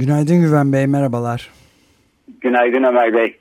Günaydın 0.00 0.40
Güven 0.40 0.72
Bey, 0.72 0.86
merhabalar. 0.86 1.50
Günaydın 2.40 2.82
Ömer 2.82 3.14
Bey. 3.14 3.36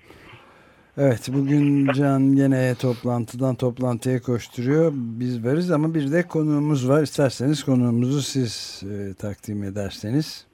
Evet, 0.98 1.30
bugün 1.34 1.88
Can 1.94 2.20
yine 2.20 2.76
toplantıdan 2.76 3.56
toplantıya 3.56 4.22
koşturuyor. 4.22 4.92
Biz 4.96 5.46
varız 5.46 5.72
ama 5.72 5.94
bir 5.96 6.12
de 6.12 6.24
konuğumuz 6.28 6.90
var. 6.90 7.04
İsterseniz 7.04 7.64
konuğumuzu 7.64 8.22
siz 8.22 8.84
e, 8.84 9.14
takdim 9.14 9.64
ederseniz. 9.64 10.46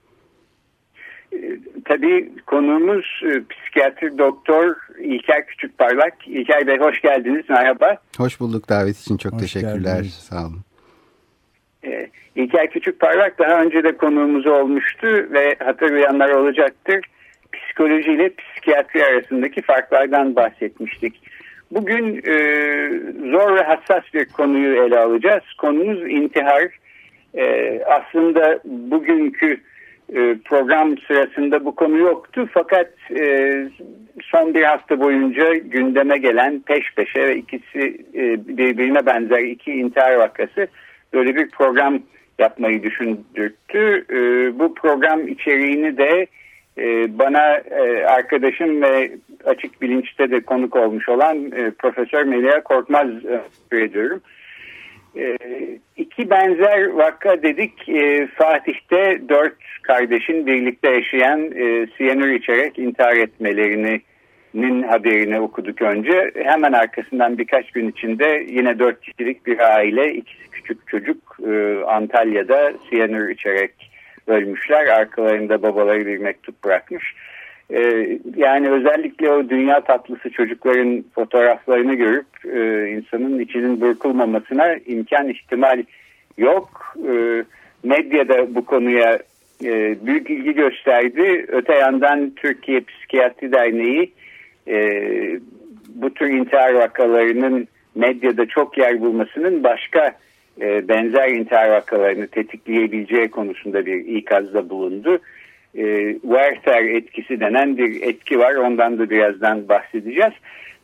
Tabii 1.86 2.32
konuğumuz 2.48 3.06
e, 3.26 3.44
psikiyatri 3.50 4.18
doktor 4.18 4.76
İlker 5.00 5.46
Küçükparlak. 5.48 6.28
İlker 6.28 6.68
Bey 6.68 6.78
hoş 6.80 7.02
geldiniz, 7.02 7.46
merhaba. 7.50 7.98
Hoş 8.18 8.40
bulduk 8.40 8.70
davet 8.70 8.98
için 9.00 9.18
çok 9.18 9.34
Hoş 9.34 9.42
teşekkürler, 9.42 9.96
geldiniz. 9.96 10.14
sağ 10.14 10.42
olun. 10.48 10.62
E, 11.86 12.10
İlker 12.36 12.70
Küçükparlak 12.70 13.40
daha 13.40 13.62
önce 13.62 13.84
de 13.84 13.98
konuğumuz 13.98 14.48
olmuştu 14.48 15.08
ve 15.08 15.56
hatırlayanlar 15.60 16.30
olacaktır. 16.30 17.00
Psikoloji 17.54 18.12
ile 18.12 18.30
psikiyatri 18.36 19.06
arasındaki 19.06 19.62
farklardan 19.62 20.36
bahsetmiştik. 20.36 21.22
Bugün 21.72 22.16
e, 22.16 22.36
zor 23.32 23.56
ve 23.56 23.62
hassas 23.64 24.04
bir 24.14 24.26
konuyu 24.26 24.84
ele 24.84 25.00
alacağız. 25.00 25.44
Konumuz 25.58 26.02
intihar. 26.12 26.68
E, 27.34 27.80
aslında 27.86 28.60
bugünkü 28.66 29.60
e, 30.16 30.36
program 30.46 30.98
sırasında 30.98 31.66
bu 31.66 31.76
konu 31.76 31.98
yoktu 31.98 32.50
fakat 32.54 32.90
e, 33.20 33.54
son 34.22 34.54
bir 34.54 34.64
hafta 34.64 35.00
boyunca 35.00 35.54
gündeme 35.54 36.18
gelen 36.18 36.60
peş 36.60 36.96
peşe 36.96 37.28
ve 37.28 37.38
ikisi 37.38 38.06
e, 38.16 38.48
birbirine 38.58 39.06
benzer 39.06 39.40
iki 39.40 39.72
intihar 39.72 40.16
vakası 40.16 40.68
böyle 41.14 41.36
bir 41.36 41.50
program 41.50 42.00
yapmayı 42.40 42.84
düşündürttü. 42.84 44.06
E, 44.10 44.20
bu 44.60 44.74
program 44.74 45.28
içeriğini 45.28 45.98
de 45.98 46.28
e, 46.78 47.18
bana 47.20 47.56
e, 47.56 48.06
arkadaşım 48.06 48.82
ve 48.82 49.12
açık 49.46 49.82
bilinçte 49.82 50.32
de 50.32 50.40
konuk 50.40 50.76
olmuş 50.76 51.10
olan 51.10 51.52
e, 51.52 51.72
Profesör 51.72 52.24
Melia 52.24 52.64
Korkmaz 52.64 53.08
ediyorum. 53.72 54.22
E, 55.18 55.38
iki 55.98 56.30
benzer 56.30 56.88
vaka 56.88 57.44
dedik. 57.44 57.74
Fatih'te 58.36 59.22
dört 59.30 59.56
kardeşin 59.82 60.46
birlikte 60.46 60.92
yaşayan 60.92 61.52
e, 61.56 61.88
siyanür 61.98 62.34
içerek 62.34 62.80
intihar 62.80 63.16
etmelerinin 64.52 64.84
haberini 64.84 65.40
okuduk 65.40 65.82
önce. 65.82 66.32
Hemen 66.36 66.74
arkasından 66.74 67.38
birkaç 67.38 67.72
gün 67.72 67.90
içinde 67.90 68.46
yine 68.50 68.80
dört 68.80 69.02
kişilik 69.02 69.46
bir 69.46 69.60
aile, 69.60 70.14
ikisi 70.14 70.50
küçük 70.52 70.88
çocuk 70.88 71.38
e, 71.48 71.84
Antalya'da 71.88 72.74
siyanür 72.90 73.30
içerek 73.30 73.72
ölmüşler. 74.28 74.88
Arkalarında 74.88 75.62
babaları 75.62 76.06
bir 76.06 76.18
mektup 76.18 76.64
bırakmış. 76.64 77.16
Ee, 77.74 78.20
yani 78.36 78.70
özellikle 78.70 79.32
o 79.32 79.50
dünya 79.50 79.82
tatlısı 79.82 80.30
çocukların 80.30 81.04
fotoğraflarını 81.16 81.94
görüp 81.94 82.26
e, 82.46 82.90
insanın 82.90 83.40
içinin 83.40 83.82
burkulmamasına 83.82 84.76
imkan 84.86 85.30
ihtimal 85.30 85.84
yok. 86.38 86.96
E, 87.10 87.44
medyada 87.84 88.56
bu 88.56 88.66
konuya 88.66 89.20
e, 89.64 89.96
büyük 90.06 90.30
ilgi 90.30 90.54
gösterdi. 90.54 91.46
Öte 91.48 91.74
yandan 91.74 92.32
Türkiye 92.36 92.82
Psikiyatri 92.82 93.52
Derneği 93.52 94.12
e, 94.68 94.80
bu 95.90 96.14
tür 96.14 96.28
intihar 96.28 96.74
vakalarının 96.74 97.68
medyada 97.96 98.46
çok 98.46 98.78
yer 98.78 99.02
bulmasının 99.02 99.64
başka 99.64 100.16
e, 100.62 100.88
benzer 100.88 101.30
intihar 101.30 101.70
vakalarını 101.70 102.28
tetikleyebileceği 102.28 103.32
konusunda 103.32 103.86
bir 103.86 104.06
ikazda 104.06 104.70
bulundu 104.70 105.20
e, 105.76 106.14
Werther 106.22 106.84
etkisi 106.84 107.40
denen 107.40 107.78
bir 107.78 108.02
etki 108.02 108.40
var. 108.40 108.56
Ondan 108.56 109.00
da 109.00 109.10
birazdan 109.10 109.70
bahsedeceğiz. 109.70 110.34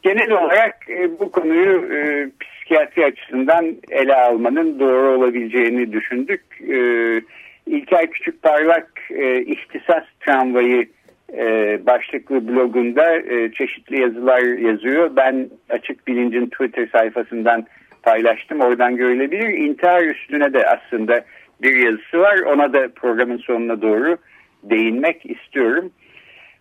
Genel 0.01 0.31
olarak 0.31 0.89
e, 0.89 1.19
bu 1.19 1.31
konuyu 1.31 1.94
e, 1.95 2.29
psikiyatri 2.39 3.05
açısından 3.05 3.75
ele 3.91 4.15
almanın 4.15 4.79
doğru 4.79 5.07
olabileceğini 5.07 5.91
düşündük. 5.94 6.41
E, 6.69 6.77
İlker 7.65 8.11
Küçükparlak 8.11 8.91
e, 9.09 9.41
İhtisas 9.41 10.03
Tramvayı 10.19 10.88
e, 11.33 11.79
başlıklı 11.85 12.47
blogunda 12.47 13.15
e, 13.15 13.51
çeşitli 13.51 14.01
yazılar 14.01 14.41
yazıyor. 14.41 15.15
Ben 15.15 15.49
Açık 15.69 16.07
Bilinc'in 16.07 16.45
Twitter 16.45 16.88
sayfasından 16.88 17.65
paylaştım. 18.03 18.61
Oradan 18.61 18.95
görülebilir. 18.95 19.49
İntihar 19.49 20.03
üstüne 20.03 20.53
de 20.53 20.65
aslında 20.67 21.25
bir 21.61 21.75
yazısı 21.75 22.19
var. 22.19 22.39
Ona 22.39 22.73
da 22.73 22.88
programın 22.95 23.38
sonuna 23.38 23.81
doğru 23.81 24.17
değinmek 24.63 25.25
istiyorum. 25.25 25.91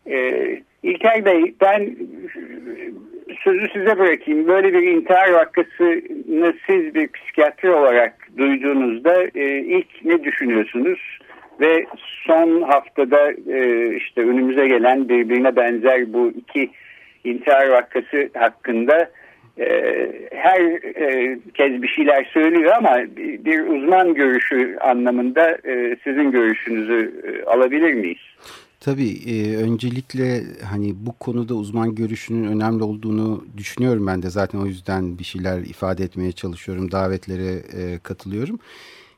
Ee, 0.07 0.61
İlker 0.83 1.25
Bey 1.25 1.55
ben 1.61 1.97
sözü 3.45 3.69
size 3.73 3.99
bırakayım. 3.99 4.47
Böyle 4.47 4.73
bir 4.73 4.83
intihar 4.83 5.31
vakasını 5.31 6.55
siz 6.67 6.95
bir 6.95 7.09
psikiyatri 7.09 7.71
olarak 7.71 8.29
duyduğunuzda 8.39 9.23
e, 9.35 9.59
ilk 9.59 10.05
ne 10.05 10.25
düşünüyorsunuz? 10.25 11.19
Ve 11.61 11.87
son 12.27 12.63
haftada 12.63 13.33
e, 13.33 13.91
işte 13.97 14.21
önümüze 14.21 14.69
gelen 14.69 15.09
birbirine 15.09 15.57
benzer 15.57 16.13
bu 16.13 16.31
iki 16.31 16.71
intihar 17.25 17.69
vakası 17.69 18.31
hakkında 18.35 19.11
e, 19.59 19.67
her 20.33 20.61
e, 21.03 21.39
kez 21.55 21.83
bir 21.83 21.89
şeyler 21.89 22.25
söylüyor 22.25 22.73
ama 22.77 22.99
bir, 23.17 23.45
bir 23.45 23.61
uzman 23.61 24.15
görüşü 24.15 24.77
anlamında 24.81 25.51
e, 25.51 25.97
sizin 26.05 26.31
görüşünüzü 26.31 27.23
e, 27.25 27.51
alabilir 27.51 27.93
miyiz? 27.93 28.19
Tabii 28.81 29.13
e, 29.27 29.57
öncelikle 29.57 30.43
hani 30.71 30.93
bu 30.97 31.13
konuda 31.13 31.55
uzman 31.55 31.95
görüşünün 31.95 32.49
önemli 32.49 32.83
olduğunu 32.85 33.45
düşünüyorum 33.57 34.07
ben 34.07 34.23
de 34.23 34.31
zaten 34.31 34.59
o 34.59 34.67
yüzden 34.67 35.19
bir 35.19 35.25
şeyler 35.25 35.59
ifade 35.59 36.05
etmeye 36.05 36.33
çalışıyorum 36.33 36.93
davetlere 36.93 37.53
e, 37.53 37.99
katılıyorum. 38.03 38.59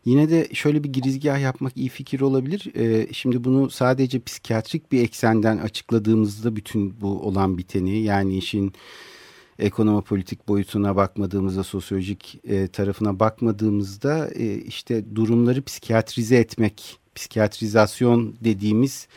Yine 0.09 0.31
de 0.31 0.49
şöyle 0.53 0.85
bir 0.85 0.93
girizgah 0.93 1.41
yapmak 1.41 1.77
iyi 1.77 1.89
fikir 1.89 2.21
olabilir. 2.21 2.77
E, 2.77 3.13
şimdi 3.13 3.45
bunu 3.45 3.71
sadece 3.71 4.21
psikiyatrik 4.21 4.93
bir 4.93 5.03
eksenden 5.03 5.59
açıkladığımızda 5.59 6.57
bütün 6.57 7.01
bu 7.01 7.23
olan 7.23 7.59
biteni 7.59 7.99
yani 7.99 8.37
işin 8.37 8.73
ekonomi 9.59 10.03
politik 10.03 10.49
boyutuna 10.49 10.97
bakmadığımızda, 10.97 11.65
sosyolojik 11.65 12.41
e, 12.49 12.69
tarafına 12.69 13.21
bakmadığımızda 13.21 14.31
e, 14.35 14.55
işte 14.55 15.15
durumları 15.15 15.63
psikiyatrize 15.63 16.37
etmek, 16.37 16.99
psikiyatrizasyon 17.15 18.35
dediğimiz 18.45 19.09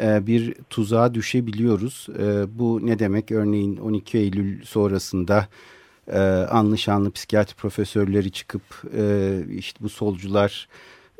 e, 0.00 0.26
bir 0.26 0.54
tuzağa 0.70 1.14
düşebiliyoruz. 1.14 2.06
E, 2.18 2.58
bu 2.58 2.86
ne 2.86 2.98
demek? 2.98 3.32
Örneğin 3.32 3.76
12 3.76 4.18
Eylül 4.18 4.64
sonrasında 4.64 5.48
e, 6.12 6.18
anlı 6.90 7.10
psikiyatri 7.10 7.54
profesörleri 7.54 8.30
çıkıp 8.30 8.62
e, 8.96 9.32
işte 9.50 9.78
bu 9.80 9.88
solcular 9.88 10.68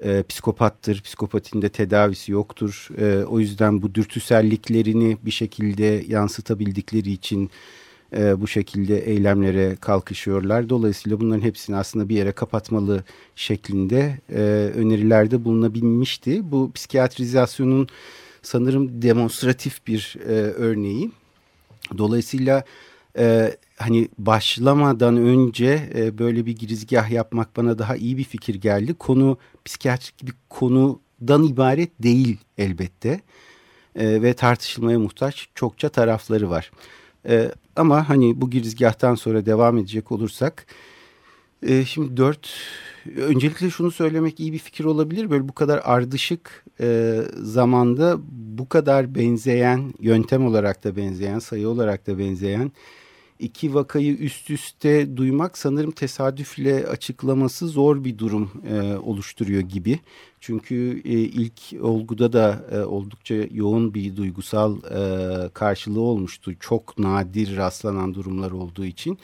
e, 0.02 0.22
psikopattır, 0.22 1.00
psikopatinde 1.00 1.68
tedavisi 1.68 2.32
yoktur. 2.32 2.88
E, 2.98 3.24
o 3.24 3.40
yüzden 3.40 3.82
bu 3.82 3.94
dürtüselliklerini 3.94 5.18
bir 5.22 5.30
şekilde 5.30 6.04
yansıtabildikleri 6.08 7.10
için 7.10 7.50
e, 8.16 8.40
bu 8.40 8.48
şekilde 8.48 8.98
eylemlere 8.98 9.76
kalkışıyorlar. 9.76 10.68
Dolayısıyla 10.68 11.20
bunların 11.20 11.42
hepsini 11.42 11.76
aslında 11.76 12.08
bir 12.08 12.16
yere 12.16 12.32
kapatmalı 12.32 13.04
şeklinde 13.36 14.18
e, 14.30 14.40
önerilerde 14.74 15.44
bulunabilmişti. 15.44 16.52
Bu 16.52 16.72
psikiyatrizasyonun 16.72 17.88
sanırım 18.42 19.02
demonstratif 19.02 19.86
bir 19.86 20.16
e, 20.28 20.32
örneği. 20.32 21.10
Dolayısıyla 21.98 22.64
e, 23.18 23.56
hani 23.76 24.08
başlamadan 24.18 25.16
önce 25.16 25.90
e, 25.94 26.18
böyle 26.18 26.46
bir 26.46 26.56
girizgah 26.56 27.10
yapmak 27.10 27.56
bana 27.56 27.78
daha 27.78 27.96
iyi 27.96 28.18
bir 28.18 28.24
fikir 28.24 28.54
geldi. 28.54 28.94
Konu 28.94 29.38
psikiyatrik 29.64 30.26
bir 30.26 30.34
konudan 30.48 31.44
ibaret 31.44 32.02
değil 32.02 32.38
elbette 32.58 33.20
e, 33.96 34.22
ve 34.22 34.34
tartışılmaya 34.34 34.98
muhtaç 34.98 35.48
çokça 35.54 35.88
tarafları 35.88 36.50
var. 36.50 36.70
E, 37.28 37.50
ama 37.76 38.08
hani 38.08 38.40
bu 38.40 38.50
girizgahtan 38.50 39.14
sonra 39.14 39.46
devam 39.46 39.78
edecek 39.78 40.12
olursak 40.12 40.66
e, 41.62 41.84
şimdi 41.84 42.16
dört 42.16 42.50
öncelikle 43.16 43.70
şunu 43.70 43.90
söylemek 43.90 44.40
iyi 44.40 44.52
bir 44.52 44.58
fikir 44.58 44.84
olabilir. 44.84 45.30
Böyle 45.30 45.48
bu 45.48 45.52
kadar 45.52 45.80
ardışık 45.84 46.64
e, 46.80 47.20
zamanda 47.36 48.18
bu 48.30 48.68
kadar 48.68 49.14
benzeyen, 49.14 49.94
yöntem 50.00 50.46
olarak 50.46 50.84
da 50.84 50.96
benzeyen, 50.96 51.38
sayı 51.38 51.68
olarak 51.68 52.06
da 52.06 52.18
benzeyen 52.18 52.72
iki 53.38 53.74
vakayı 53.74 54.16
üst 54.16 54.50
üste 54.50 55.16
duymak 55.16 55.58
sanırım 55.58 55.90
tesadüfle 55.90 56.86
açıklaması 56.86 57.68
zor 57.68 58.04
bir 58.04 58.18
durum 58.18 58.50
e, 58.68 58.96
oluşturuyor 58.96 59.60
gibi. 59.60 60.00
Çünkü 60.40 61.02
e, 61.04 61.12
ilk 61.12 61.60
olguda 61.82 62.32
da 62.32 62.66
e, 62.72 62.78
oldukça 62.78 63.34
yoğun 63.50 63.94
bir 63.94 64.16
duygusal 64.16 64.76
e, 64.76 65.48
karşılığı 65.48 66.00
olmuştu. 66.00 66.52
Çok 66.60 66.98
nadir 66.98 67.56
rastlanan 67.56 68.14
durumlar 68.14 68.50
olduğu 68.50 68.84
için. 68.84 69.18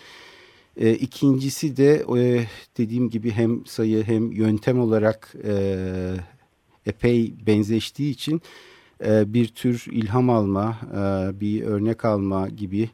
E, 0.77 0.95
ikincisi 0.95 1.77
de 1.77 2.05
e, 2.19 2.47
dediğim 2.79 3.11
gibi 3.11 3.31
hem 3.31 3.67
sayı 3.67 4.05
hem 4.05 4.33
yöntem 4.33 4.81
olarak 4.81 5.35
e, 5.45 5.55
epey 6.87 7.35
benzeştiği 7.47 8.11
için 8.11 8.43
e, 9.05 9.35
bir 9.35 9.49
tür 9.49 9.85
ilham 9.91 10.31
alma, 10.31 10.79
e, 10.93 11.41
bir 11.41 11.63
örnek 11.63 12.05
alma 12.05 12.49
gibi 12.49 12.91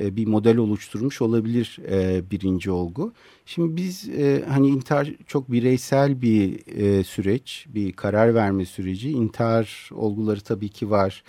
e, 0.00 0.16
bir 0.16 0.26
model 0.26 0.56
oluşturmuş 0.56 1.22
olabilir 1.22 1.78
e, 1.90 2.30
birinci 2.30 2.70
olgu. 2.70 3.12
Şimdi 3.46 3.76
biz 3.76 4.08
e, 4.08 4.44
hani 4.48 4.68
intihar 4.68 5.10
çok 5.26 5.52
bireysel 5.52 6.22
bir 6.22 6.58
süreç, 7.04 7.66
bir 7.68 7.92
karar 7.92 8.34
verme 8.34 8.64
süreci. 8.64 9.10
İntihar 9.10 9.90
olguları 9.92 10.40
tabii 10.40 10.68
ki 10.68 10.90
var. 10.90 11.22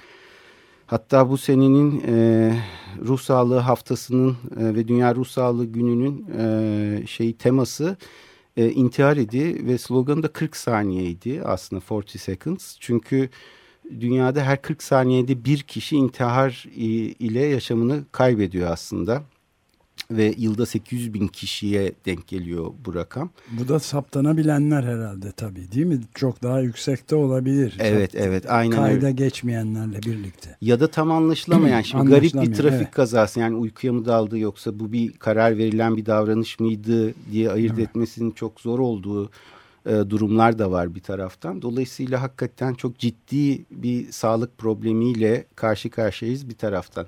Hatta 0.89 1.29
bu 1.29 1.37
senenin 1.37 2.03
e, 2.07 2.53
ruh 3.05 3.19
sağlığı 3.19 3.57
haftasının 3.57 4.37
e, 4.59 4.75
ve 4.75 4.87
Dünya 4.87 5.15
Ruh 5.15 5.25
Sağlığı 5.25 5.65
Günü'nün 5.65 6.25
e, 6.37 7.07
şeyi 7.07 7.33
teması 7.33 7.97
e, 8.57 8.69
intihar 8.69 9.17
idi 9.17 9.67
ve 9.67 9.77
sloganı 9.77 10.23
da 10.23 10.27
40 10.27 10.55
saniyeydi 10.57 11.41
aslında 11.45 11.81
40 11.81 12.09
seconds. 12.09 12.77
Çünkü 12.79 13.29
dünyada 13.99 14.43
her 14.43 14.61
40 14.61 14.83
saniyede 14.83 15.45
bir 15.45 15.59
kişi 15.59 15.95
intihar 15.95 16.65
ile 17.19 17.45
yaşamını 17.45 18.03
kaybediyor 18.11 18.71
aslında. 18.71 19.23
Ve 20.11 20.33
yılda 20.37 20.65
800 20.65 21.13
bin 21.13 21.27
kişiye 21.27 21.93
denk 22.05 22.27
geliyor 22.27 22.71
bu 22.85 22.95
rakam. 22.95 23.29
Bu 23.51 23.67
da 23.67 23.79
saptanabilenler 23.79 24.83
herhalde 24.83 25.31
tabii 25.31 25.71
değil 25.71 25.85
mi? 25.85 25.99
Çok 26.13 26.43
daha 26.43 26.61
yüksekte 26.61 27.15
olabilir. 27.15 27.75
Evet 27.79 28.11
Sapt 28.11 28.25
evet 28.25 28.51
aynen 28.51 28.75
Kayda 28.75 29.05
öyle. 29.05 29.11
geçmeyenlerle 29.11 30.03
birlikte. 30.03 30.57
Ya 30.61 30.79
da 30.79 30.91
tam 30.91 31.11
anlaşılamayan. 31.11 31.81
Şimdi 31.81 32.09
garip 32.09 32.33
bir 32.33 32.53
trafik 32.53 32.81
evet. 32.81 32.91
kazası 32.91 33.39
yani 33.39 33.55
uykuya 33.55 33.93
mı 33.93 34.05
daldı 34.05 34.37
yoksa 34.37 34.79
bu 34.79 34.91
bir 34.91 35.13
karar 35.13 35.57
verilen 35.57 35.97
bir 35.97 36.05
davranış 36.05 36.59
mıydı 36.59 37.13
diye 37.31 37.51
ayırt 37.51 37.73
evet. 37.73 37.89
etmesinin 37.89 38.31
çok 38.31 38.61
zor 38.61 38.79
olduğu 38.79 39.29
e, 39.89 40.09
durumlar 40.09 40.59
da 40.59 40.71
var 40.71 40.95
bir 40.95 41.01
taraftan. 41.01 41.61
Dolayısıyla 41.61 42.21
hakikaten 42.21 42.73
çok 42.73 42.99
ciddi 42.99 43.65
bir 43.71 44.11
sağlık 44.11 44.57
problemiyle 44.57 45.45
karşı 45.55 45.89
karşıyayız 45.89 46.49
bir 46.49 46.55
taraftan. 46.55 47.07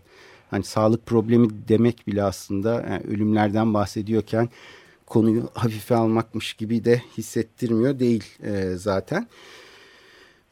Hani 0.50 0.64
sağlık 0.64 1.06
problemi 1.06 1.48
demek 1.68 2.08
bile 2.08 2.24
aslında 2.24 2.74
yani 2.90 3.04
ölümlerden 3.08 3.74
bahsediyorken 3.74 4.50
konuyu 5.06 5.50
hafife 5.54 5.96
almakmış 5.96 6.54
gibi 6.54 6.86
de 6.86 7.02
hissettirmiyor 7.18 8.00
değil 8.00 8.24
e, 8.44 8.76
zaten. 8.76 9.28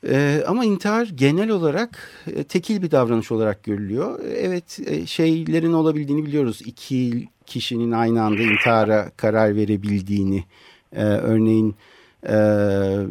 E, 0.07 0.43
ama 0.47 0.65
intihar 0.65 1.05
genel 1.05 1.49
olarak 1.49 2.11
e, 2.35 2.43
tekil 2.43 2.81
bir 2.81 2.91
davranış 2.91 3.31
olarak 3.31 3.63
görülüyor. 3.63 4.19
Evet 4.35 4.79
e, 4.85 5.05
şeylerin 5.05 5.73
olabildiğini 5.73 6.25
biliyoruz. 6.25 6.61
İki 6.65 7.27
kişinin 7.45 7.91
aynı 7.91 8.23
anda 8.23 8.41
intihara 8.41 9.11
karar 9.17 9.55
verebildiğini. 9.55 10.43
E, 10.93 11.03
örneğin 11.03 11.75
e, 12.23 12.35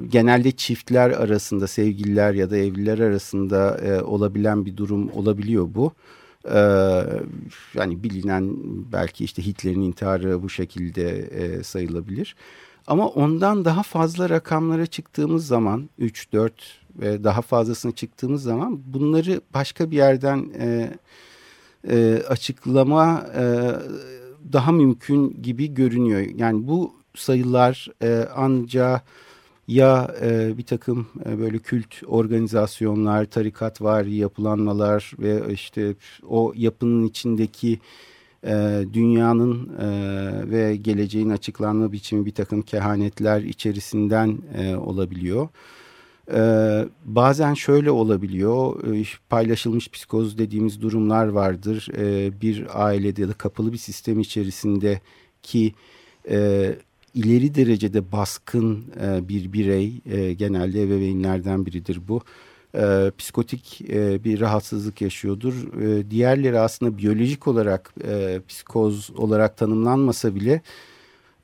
genelde 0.09 0.51
çiftler 0.51 1.11
arasında 1.11 1.67
sevgililer 1.67 2.35
ya 2.35 2.51
da 2.51 2.57
evliler 2.57 2.99
arasında 2.99 3.79
e, 3.79 4.03
olabilen 4.03 4.67
bir 4.67 4.77
durum 4.77 5.11
olabiliyor 5.11 5.69
bu. 5.75 5.93
E, 6.45 6.61
yani 7.75 8.03
bilinen 8.03 8.57
belki 8.93 9.25
işte 9.25 9.47
Hitler'in 9.47 9.83
intiharı 9.83 10.43
bu 10.43 10.51
şekilde 10.51 11.19
e, 11.19 11.63
sayılabilir. 11.63 12.37
Ama 12.87 13.09
ondan 13.09 13.65
daha 13.65 13.83
fazla 13.83 14.29
rakamlara 14.29 14.87
çıktığımız 14.87 15.47
zaman 15.47 15.91
3, 15.99 16.33
4 16.33 16.81
ve 16.99 17.25
daha 17.25 17.43
fazlasına 17.43 17.93
çıktığımız 17.93 18.43
zaman 18.43 18.81
bunları 18.87 19.41
başka 19.55 19.91
bir 19.91 19.97
yerden 19.97 20.47
e, 20.59 20.91
e, 21.91 22.23
açıklama 22.29 23.27
e, 23.37 23.45
daha 24.53 24.73
mümkün 24.73 25.43
gibi 25.43 25.75
görünüyor. 25.75 26.21
Yani 26.21 26.69
bu 26.69 26.98
sayılar 27.19 27.89
e, 28.03 28.29
anca 28.35 29.03
ya 29.69 30.15
e, 30.23 30.59
bir 30.59 30.63
takım 30.63 31.07
e, 31.27 31.39
böyle 31.39 31.59
kült 31.59 31.95
organizasyonlar, 32.07 33.25
tarikat 33.25 33.83
var 33.83 34.05
yapılanmalar 34.05 35.13
ve 35.19 35.53
işte 35.53 35.95
o 36.29 36.53
yapının 36.57 37.07
içindeki 37.07 37.79
e, 38.45 38.85
dünyanın 38.93 39.69
e, 39.79 39.89
ve 40.51 40.77
geleceğin 40.77 41.31
açıklanma 41.31 41.93
biçimi 41.93 42.27
bir 42.27 42.35
takım 42.35 42.63
kehanetler 42.63 43.43
içerisinden 43.43 44.39
e, 44.59 44.77
olabiliyor. 44.77 45.49
Ee, 46.33 46.85
bazen 47.05 47.55
şöyle 47.55 47.91
olabiliyor, 47.91 48.85
e, 48.95 49.05
paylaşılmış 49.29 49.91
psikoz 49.91 50.39
dediğimiz 50.39 50.83
durumlar 50.83 51.27
vardır. 51.29 51.89
Ee, 51.97 52.41
bir 52.41 52.67
ailede 52.87 53.23
ya 53.23 53.29
da 53.29 53.33
kapalı 53.33 53.73
bir 53.73 53.79
sistem 53.79 54.21
içerisinde 54.21 55.01
ki 55.43 55.75
e, 56.31 56.71
ileri 57.19 57.55
derecede 57.55 58.13
baskın 58.13 58.85
e, 59.03 59.29
bir 59.29 59.53
birey 59.53 60.01
e, 60.07 60.33
genelde 60.33 60.83
ebeveynlerden 60.83 61.67
biridir 61.67 62.01
bu. 62.09 62.21
E, 62.75 63.11
psikotik 63.19 63.81
e, 63.91 64.25
bir 64.25 64.41
rahatsızlık 64.41 65.01
yaşıyordur. 65.01 65.83
E, 65.83 66.11
diğerleri 66.11 66.59
aslında 66.59 66.99
biyolojik 66.99 67.47
olarak 67.49 67.95
e, 68.09 68.41
psikoz 68.49 69.11
olarak 69.17 69.57
tanımlanmasa 69.57 70.35
bile 70.35 70.63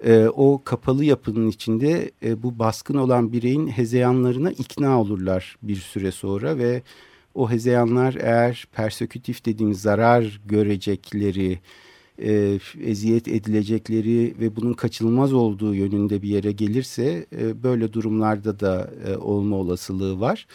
e, 0.05 0.27
o 0.27 0.63
kapalı 0.65 1.05
yapının 1.05 1.49
içinde 1.49 2.11
e, 2.23 2.43
bu 2.43 2.59
baskın 2.59 2.95
olan 2.95 3.33
bireyin 3.33 3.69
hezeyanlarına 3.69 4.51
ikna 4.51 5.01
olurlar 5.01 5.57
bir 5.63 5.77
süre 5.77 6.13
sonra 6.13 6.59
ve 6.59 6.83
o 7.35 7.51
hezeyanlar 7.51 8.15
eğer 8.21 8.65
persekütif 8.73 9.45
dediğimiz 9.45 9.81
zarar 9.81 10.41
görecekleri 10.47 11.59
e, 12.19 12.59
eziyet 12.81 13.29
edilecekleri 13.29 14.35
ve 14.41 14.57
bunun 14.57 14.73
kaçınılmaz 14.73 15.33
olduğu 15.33 15.75
yönünde 15.75 16.23
bir 16.23 16.29
yere 16.29 16.53
gelirse 16.53 17.27
e, 17.33 17.63
böyle 17.63 17.93
durumlarda 17.93 18.61
da 18.61 18.91
e, 19.07 19.17
olma 19.17 19.57
olasılığı 19.57 20.21
var. 20.21 20.47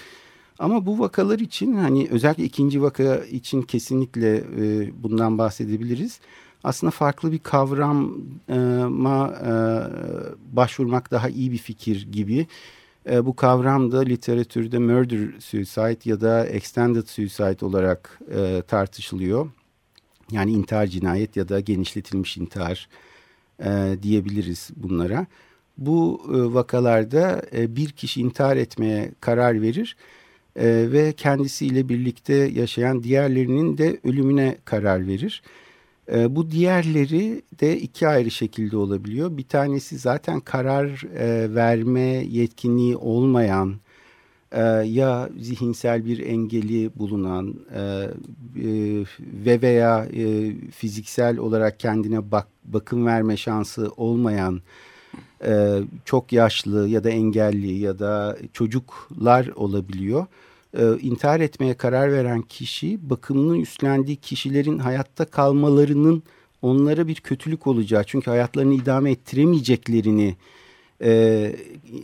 Ama 0.60 0.86
bu 0.86 1.00
vakalar 1.00 1.40
için 1.40 1.74
hani 1.74 2.08
özellikle 2.12 2.44
ikinci 2.44 2.82
vaka 2.82 3.16
için 3.16 3.62
kesinlikle 3.62 4.38
e, 4.38 4.92
bundan 5.04 5.38
bahsedebiliriz. 5.38 6.20
Aslında 6.64 6.92
farklı 6.92 7.32
bir 7.32 7.40
kavrama 7.40 9.28
e, 9.28 9.52
başvurmak 10.56 11.12
daha 11.12 11.30
iyi 11.30 11.52
bir 11.52 11.58
fikir 11.58 12.08
gibi. 12.12 12.48
E, 13.10 13.26
bu 13.26 13.36
kavram 13.36 13.92
da 13.92 14.00
literatürde 14.00 14.80
murder 14.80 15.40
suicide 15.40 16.10
ya 16.10 16.22
da 16.22 16.46
extended 16.46 17.08
suicide 17.08 17.66
olarak 17.66 18.20
e, 18.36 18.64
tartışılıyor. 18.68 19.50
Yani 20.32 20.52
intihar 20.52 20.88
cinayet 20.88 21.36
ya 21.36 21.50
da 21.50 21.60
genişletilmiş 21.60 22.38
intihar 22.38 22.90
e, 23.64 23.98
diyebiliriz 24.04 24.70
bunlara. 24.76 25.26
Bu 25.78 26.22
e, 26.28 26.54
vakalarda 26.54 27.42
e, 27.54 27.76
bir 27.76 27.90
kişi 27.90 28.22
intihar 28.22 28.58
etmeye 28.58 29.12
karar 29.22 29.62
verir 29.62 29.96
e, 30.56 30.92
ve 30.92 31.14
kendisiyle 31.14 31.90
birlikte 31.90 32.34
yaşayan 32.34 33.04
diğerlerinin 33.04 33.78
de 33.78 34.00
ölümüne 34.04 34.58
karar 34.66 35.08
verir. 35.08 35.42
E, 36.14 36.36
bu 36.36 36.52
diğerleri 36.52 37.42
de 37.60 37.80
iki 37.80 38.08
ayrı 38.08 38.32
şekilde 38.32 38.78
olabiliyor. 38.78 39.38
Bir 39.38 39.44
tanesi 39.44 39.98
zaten 39.98 40.40
karar 40.40 41.04
e, 41.18 41.56
verme 41.56 42.26
yetkinliği 42.30 42.98
olmayan 42.98 43.76
e, 44.52 44.62
ya 44.86 45.30
zihinsel 45.40 46.06
bir 46.06 46.20
engeli 46.20 46.92
bulunan 46.96 47.56
e, 47.76 47.80
e, 47.80 48.10
ve 49.46 49.62
veya 49.62 50.06
e, 50.06 50.54
fiziksel 50.72 51.38
olarak 51.38 51.80
kendine 51.80 52.32
bak, 52.32 52.48
bakım 52.66 53.06
verme 53.06 53.38
şansı 53.38 53.92
olmayan 53.98 54.62
çok 56.06 56.34
yaşlı 56.34 56.88
ya 56.88 57.04
da 57.04 57.10
engelli 57.10 57.72
ya 57.72 58.00
da 58.00 58.38
çocuklar 58.54 59.48
olabiliyor. 59.48 60.26
E, 60.78 61.00
intihar 61.02 61.40
etmeye 61.40 61.74
karar 61.74 62.12
veren 62.12 62.42
kişi 62.42 63.10
bakımını 63.10 63.58
üstlendiği 63.58 64.18
kişilerin 64.18 64.80
hayatta 64.80 65.26
kalmalarının 65.26 66.24
onlara 66.62 67.08
bir 67.08 67.16
kötülük 67.16 67.68
olacağı 67.68 68.04
çünkü 68.04 68.32
hayatlarını 68.32 68.74
idame 68.74 69.12
ettiremeyeceklerini 69.12 70.36
e, 71.02 71.56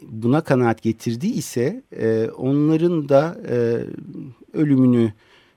buna 0.08 0.42
kanaat 0.42 0.82
getirdi 0.82 1.28
ise 1.28 1.84
e, 1.98 2.30
onların 2.38 3.10
da 3.10 3.38
e, 3.50 3.80
ölümünü 4.54 5.14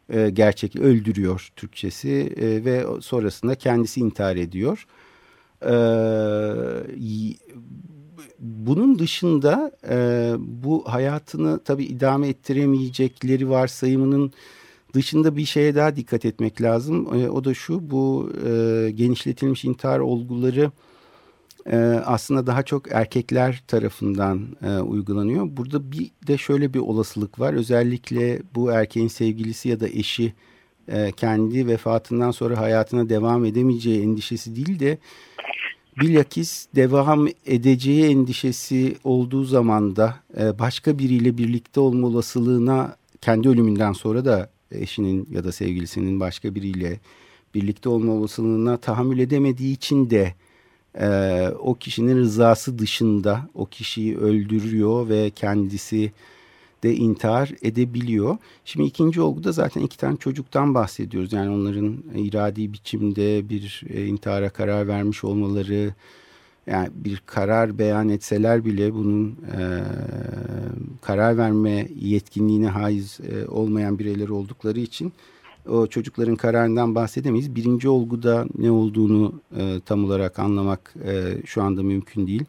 e, 0.08 0.30
gerçek 0.30 0.76
öldürüyor 0.76 1.48
Türkçesi 1.56 2.32
e, 2.36 2.64
ve 2.64 2.84
sonrasında 3.00 3.54
kendisi 3.54 4.00
intihar 4.00 4.36
ediyor. 4.36 4.86
E, 5.62 5.72
bunun 8.38 8.98
dışında 8.98 9.72
e, 9.88 10.32
bu 10.38 10.84
hayatını 10.86 11.60
tabii 11.64 11.84
idame 11.84 12.28
ettiremeyecekleri 12.28 13.50
varsayımının 13.50 14.32
dışında 14.94 15.36
bir 15.36 15.44
şeye 15.44 15.74
daha 15.74 15.96
dikkat 15.96 16.24
etmek 16.24 16.62
lazım. 16.62 17.08
E, 17.14 17.30
o 17.30 17.44
da 17.44 17.54
şu 17.54 17.90
bu 17.90 18.30
e, 18.46 18.90
genişletilmiş 18.90 19.64
intihar 19.64 19.98
olguları 19.98 20.70
e, 21.70 21.76
aslında 22.04 22.46
daha 22.46 22.62
çok 22.62 22.92
erkekler 22.92 23.62
tarafından 23.66 24.56
e, 24.62 24.78
uygulanıyor. 24.78 25.46
Burada 25.50 25.92
bir 25.92 26.10
de 26.26 26.38
şöyle 26.38 26.74
bir 26.74 26.78
olasılık 26.78 27.40
var. 27.40 27.54
Özellikle 27.54 28.42
bu 28.54 28.72
erkeğin 28.72 29.08
sevgilisi 29.08 29.68
ya 29.68 29.80
da 29.80 29.88
eşi 29.88 30.32
e, 30.88 31.12
kendi 31.12 31.66
vefatından 31.66 32.30
sonra 32.30 32.58
hayatına 32.60 33.08
devam 33.08 33.44
edemeyeceği 33.44 34.02
endişesi 34.02 34.56
değil 34.56 34.80
de 34.80 34.98
bilakis 36.00 36.66
devam 36.74 37.28
edeceği 37.46 38.04
endişesi 38.04 38.96
olduğu 39.04 39.44
zaman 39.44 39.96
da 39.96 40.16
e, 40.40 40.58
başka 40.58 40.98
biriyle 40.98 41.38
birlikte 41.38 41.80
olma 41.80 42.06
olasılığına 42.06 42.96
kendi 43.20 43.48
ölümünden 43.48 43.92
sonra 43.92 44.24
da 44.24 44.50
eşinin 44.70 45.28
ya 45.30 45.44
da 45.44 45.52
sevgilisinin 45.52 46.20
başka 46.20 46.54
biriyle 46.54 47.00
birlikte 47.54 47.88
olma 47.88 48.12
olasılığına 48.12 48.76
tahammül 48.76 49.18
edemediği 49.18 49.74
için 49.74 50.10
de 50.10 50.34
e, 51.00 51.48
o 51.58 51.74
kişinin 51.74 52.16
rızası 52.16 52.78
dışında 52.78 53.48
o 53.54 53.66
kişiyi 53.66 54.18
öldürüyor 54.18 55.08
ve 55.08 55.30
kendisi 55.30 56.12
de 56.82 56.94
intihar 56.94 57.52
edebiliyor. 57.62 58.36
Şimdi 58.64 58.86
ikinci 58.86 59.20
olguda 59.20 59.52
zaten 59.52 59.80
iki 59.80 59.98
tane 59.98 60.16
çocuktan 60.16 60.74
bahsediyoruz. 60.74 61.32
Yani 61.32 61.50
onların 61.50 61.96
iradi 62.14 62.72
biçimde 62.72 63.48
bir 63.48 63.82
e, 63.88 64.06
intihara 64.06 64.50
karar 64.50 64.88
vermiş 64.88 65.24
olmaları, 65.24 65.94
yani 66.66 66.88
bir 66.94 67.22
karar 67.26 67.78
beyan 67.78 68.08
etseler 68.08 68.64
bile 68.64 68.94
bunun 68.94 69.30
e, 69.30 69.82
karar 71.02 71.38
verme 71.38 71.88
yetkinliğine 72.00 72.68
haiz 72.68 73.20
e, 73.20 73.48
olmayan 73.48 73.98
bireyler 73.98 74.28
oldukları 74.28 74.80
için 74.80 75.12
o 75.68 75.86
çocukların 75.86 76.36
kararından 76.36 76.94
bahsedemeyiz. 76.94 77.56
Birinci 77.56 77.88
olguda 77.88 78.46
ne 78.58 78.70
olduğunu 78.70 79.40
e, 79.56 79.62
tam 79.86 80.04
olarak 80.04 80.38
anlamak 80.38 80.94
e, 81.04 81.46
şu 81.46 81.62
anda 81.62 81.82
mümkün 81.82 82.26
değil. 82.26 82.44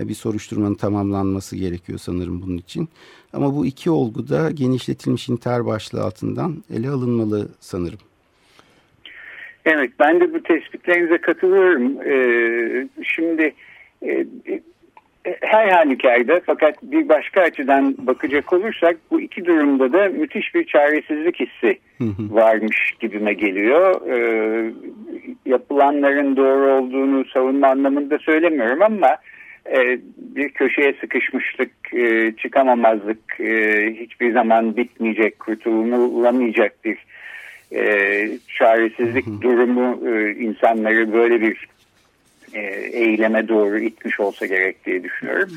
E, 0.00 0.08
bir 0.08 0.14
soruşturmanın 0.14 0.74
tamamlanması 0.74 1.56
gerekiyor 1.56 1.98
sanırım 1.98 2.42
bunun 2.42 2.56
için. 2.56 2.88
Ama 3.32 3.54
bu 3.54 3.66
iki 3.66 3.90
olgu 3.90 4.28
da 4.28 4.50
genişletilmiş 4.50 5.28
intihar 5.28 5.66
başlığı 5.66 6.02
altından 6.02 6.64
ele 6.74 6.88
alınmalı 6.88 7.48
sanırım. 7.60 7.98
Evet 9.64 9.90
ben 9.98 10.20
de 10.20 10.34
bu 10.34 10.42
tespitlerinize 10.42 11.18
katılıyorum. 11.18 12.02
Ee, 12.02 12.88
şimdi 13.02 13.54
e, 14.02 14.26
her 15.40 15.68
halükarda 15.68 16.40
fakat 16.46 16.82
bir 16.82 17.08
başka 17.08 17.40
açıdan 17.40 17.94
bakacak 17.98 18.52
olursak 18.52 18.96
bu 19.10 19.20
iki 19.20 19.44
durumda 19.44 19.92
da 19.92 20.08
müthiş 20.08 20.54
bir 20.54 20.66
çaresizlik 20.66 21.40
hissi 21.40 21.78
varmış 22.18 22.94
gibime 23.00 23.32
geliyor. 23.32 24.08
Ee, 24.10 24.72
yapılanların 25.46 26.36
doğru 26.36 26.72
olduğunu 26.72 27.24
savunma 27.24 27.68
anlamında 27.68 28.18
söylemiyorum 28.18 28.82
ama 28.82 29.16
e, 29.76 29.98
bir 30.16 30.48
köşeye 30.48 30.94
sıkışmışlık, 31.00 31.94
e, 31.94 32.32
çıkamamazlık, 32.36 33.40
e, 33.40 33.86
hiçbir 34.00 34.32
zaman 34.32 34.76
bitmeyecek, 34.76 35.38
kurtululamayacak 35.38 36.84
bir 36.84 36.98
e, 37.72 37.84
çaresizlik 38.58 39.42
durumu 39.42 40.08
e, 40.08 40.32
insanları 40.34 41.12
böyle 41.12 41.40
bir 41.40 41.66
e, 42.54 42.60
eyleme 42.92 43.48
doğru 43.48 43.78
itmiş 43.78 44.20
olsa 44.20 44.46
gerek 44.46 44.86
diye 44.86 45.04
düşünüyorum. 45.04 45.50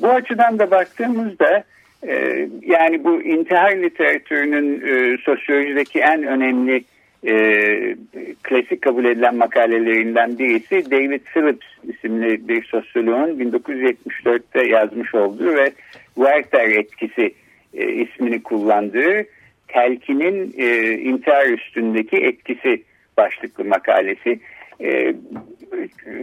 Bu 0.00 0.08
açıdan 0.08 0.58
da 0.58 0.70
baktığımızda 0.70 1.64
e, 2.06 2.48
yani 2.66 3.04
bu 3.04 3.22
intihar 3.22 3.76
literatürünün 3.76 4.80
e, 4.86 5.18
sosyolojideki 5.18 6.00
en 6.00 6.22
önemli 6.22 6.84
e, 7.26 7.34
klasik 8.42 8.82
kabul 8.82 9.04
edilen 9.04 9.36
makalelerinden 9.36 10.38
birisi 10.38 10.90
David 10.90 11.20
Phillips 11.34 11.66
isimli 11.88 12.48
bir 12.48 12.64
sosyoloğun 12.64 13.38
1974'te 13.38 14.66
yazmış 14.66 15.14
olduğu 15.14 15.54
ve 15.54 15.72
Werther 16.14 16.68
etkisi 16.68 17.34
ismini 17.72 18.42
kullandığı 18.42 19.24
telkinin 19.68 20.52
intihar 20.98 21.46
üstündeki 21.46 22.16
etkisi 22.16 22.82
başlıklı 23.16 23.64
makalesi. 23.64 24.40
E, 24.80 25.14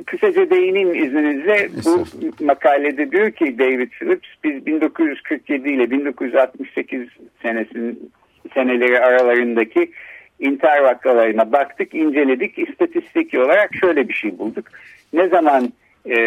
kısaca 0.05 0.49
değineyim 0.49 0.95
izninizle. 0.95 1.69
Bu 1.85 2.05
makalede 2.45 3.11
diyor 3.11 3.31
ki 3.31 3.59
David 3.59 3.89
Phillips 3.89 4.29
biz 4.43 4.65
1947 4.65 5.69
ile 5.69 5.91
1968 5.91 7.07
senesinin 7.41 8.11
seneleri 8.53 8.99
aralarındaki 8.99 9.91
intihar 10.39 10.79
vakalarına 10.79 11.51
baktık, 11.51 11.95
inceledik. 11.95 12.59
İstatistik 12.59 13.33
olarak 13.33 13.75
şöyle 13.75 14.09
bir 14.09 14.13
şey 14.13 14.37
bulduk. 14.37 14.65
Ne 15.13 15.27
zaman 15.27 15.73
e, 16.09 16.17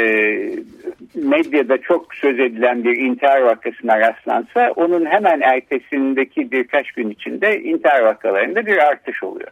medyada 1.15 1.79
çok 1.79 2.15
söz 2.15 2.41
edilen 2.41 2.85
bir 2.85 2.97
intihar 2.97 3.41
vakasına 3.41 4.01
rastlansa 4.01 4.73
onun 4.77 5.07
hemen 5.07 5.41
ertesindeki 5.41 6.53
birkaç 6.53 6.93
gün 6.93 7.11
içinde 7.11 7.61
intihar 7.61 8.03
vakalarında 8.03 8.67
bir 8.67 8.79
artış 8.79 9.23
oluyor. 9.23 9.51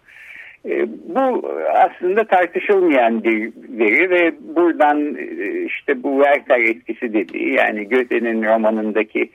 E, 0.68 0.86
bu 0.88 1.50
aslında 1.74 2.24
tartışılmayan 2.24 3.24
bir 3.24 3.52
veri 3.68 4.10
ve 4.10 4.32
buradan 4.56 5.16
e, 5.16 5.64
işte 5.64 6.02
bu 6.02 6.22
Werther 6.22 6.60
etkisi 6.60 7.14
dediği 7.14 7.52
yani 7.52 7.88
Goethe'nin 7.88 8.44
romanındaki 8.44 9.30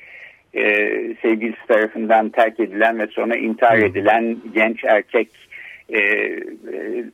e, 0.53 0.63
sevgilisi 1.21 1.67
tarafından 1.67 2.29
terk 2.29 2.59
edilen 2.59 2.99
ve 2.99 3.07
sonra 3.07 3.35
intihar 3.35 3.77
edilen 3.77 4.37
genç 4.53 4.83
erkek 4.83 5.29
e, 5.89 5.99
e, 5.99 6.39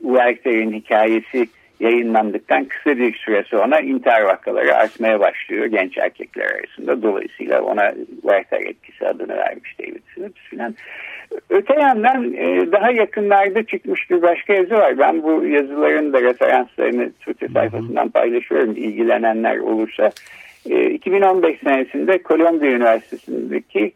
Werther'in 0.02 0.74
hikayesi 0.74 1.48
yayınlandıktan 1.80 2.66
kısa 2.66 2.98
bir 2.98 3.16
süre 3.16 3.44
sonra 3.44 3.80
intihar 3.80 4.22
vakaları 4.22 4.76
artmaya 4.76 5.20
başlıyor 5.20 5.66
genç 5.66 5.98
erkekler 5.98 6.46
arasında. 6.46 7.04
Dolayısıyla 7.04 7.62
ona 7.62 7.94
Werther 8.22 8.62
etkisi 8.62 9.08
adını 9.08 9.38
vermiş 9.38 9.80
David 9.80 10.04
Phillips 10.16 10.42
filan. 10.50 10.76
Öte 11.50 11.74
yandan 11.74 12.34
e, 12.34 12.72
daha 12.72 12.92
yakınlarda 12.92 13.64
çıkmış 13.64 14.10
bir 14.10 14.22
başka 14.22 14.54
yazı 14.54 14.76
var. 14.76 14.98
Ben 14.98 15.24
bu 15.24 15.46
yazıların 15.46 16.14
da 16.14 16.22
referanslarını 16.22 17.12
Twitter 17.12 17.50
sayfasından 17.54 18.10
paylaşıyorum 18.10 18.72
ilgilenenler 18.72 19.58
olursa. 19.58 20.12
2015 20.66 21.54
e, 21.54 21.58
senesinde 21.64 22.20
Columbia 22.26 22.68
Üniversitesi'ndeki 22.68 23.92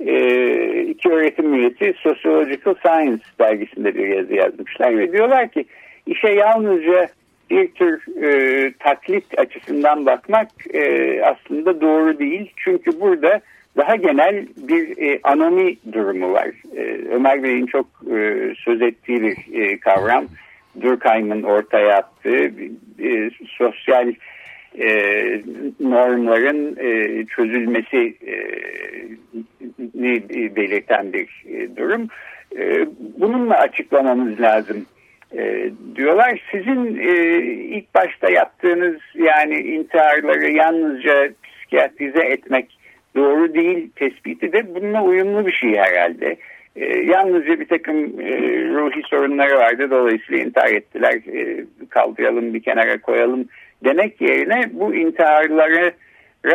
e, 0.00 0.80
iki 0.80 1.08
öğretim 1.08 1.54
üyesi 1.54 1.94
Sociological 1.98 2.74
Science 2.74 3.22
dergisinde 3.38 3.94
bir 3.94 4.08
yazı 4.08 4.34
yazmışlar 4.34 4.98
ve 4.98 5.12
diyorlar 5.12 5.48
ki 5.48 5.64
işe 6.06 6.28
yalnızca 6.28 7.08
bir 7.50 7.68
tür 7.68 8.22
e, 8.22 8.72
taklit 8.78 9.38
açısından 9.38 10.06
bakmak 10.06 10.48
e, 10.74 11.20
aslında 11.22 11.80
doğru 11.80 12.18
değil. 12.18 12.52
Çünkü 12.56 13.00
burada 13.00 13.40
daha 13.76 13.96
genel 13.96 14.46
bir 14.56 14.98
e, 14.98 15.20
anomi 15.22 15.76
durumu 15.92 16.32
var. 16.32 16.48
E, 16.76 16.82
Ömer 17.10 17.42
Bey'in 17.42 17.66
çok 17.66 17.86
e, 18.16 18.52
söz 18.58 18.82
ettiği 18.82 19.22
bir 19.22 19.36
e, 19.52 19.78
kavram. 19.78 20.24
Durkheim'in 20.80 21.42
ortaya 21.42 21.96
attığı 21.96 22.50
e, 23.02 23.30
sosyal 23.46 24.12
e, 24.78 24.90
normların 25.80 26.76
e, 26.80 27.24
çözülmesi 27.26 28.14
e, 28.26 28.36
belirten 30.56 31.12
bir 31.12 31.44
e, 31.48 31.76
durum. 31.76 32.08
E, 32.58 32.86
bununla 33.18 33.54
açıklamamız 33.54 34.40
lazım 34.40 34.86
e, 35.32 35.70
diyorlar. 35.96 36.40
Sizin 36.50 36.98
e, 36.98 37.36
ilk 37.76 37.94
başta 37.94 38.30
yaptığınız 38.30 38.96
yani 39.14 39.60
intiharları 39.60 40.50
yalnızca 40.50 41.28
psikiyatrize 41.42 42.22
etmek 42.22 42.78
doğru 43.16 43.54
değil 43.54 43.90
tespiti 43.96 44.52
de 44.52 44.74
bununla 44.74 45.02
uyumlu 45.02 45.46
bir 45.46 45.52
şey 45.52 45.76
herhalde. 45.76 46.36
E, 46.76 46.98
yalnızca 46.98 47.60
bir 47.60 47.68
takım 47.68 48.20
e, 48.20 48.30
ruhi 48.68 49.02
sorunları 49.10 49.58
vardı 49.58 49.90
dolayısıyla 49.90 50.44
intihar 50.44 50.72
ettiler 50.72 51.14
e, 51.14 51.64
kaldıralım 51.88 52.54
bir 52.54 52.62
kenara 52.62 53.00
koyalım 53.00 53.48
demek 53.84 54.20
yerine 54.20 54.62
bu 54.72 54.94
intiharlara 54.94 55.92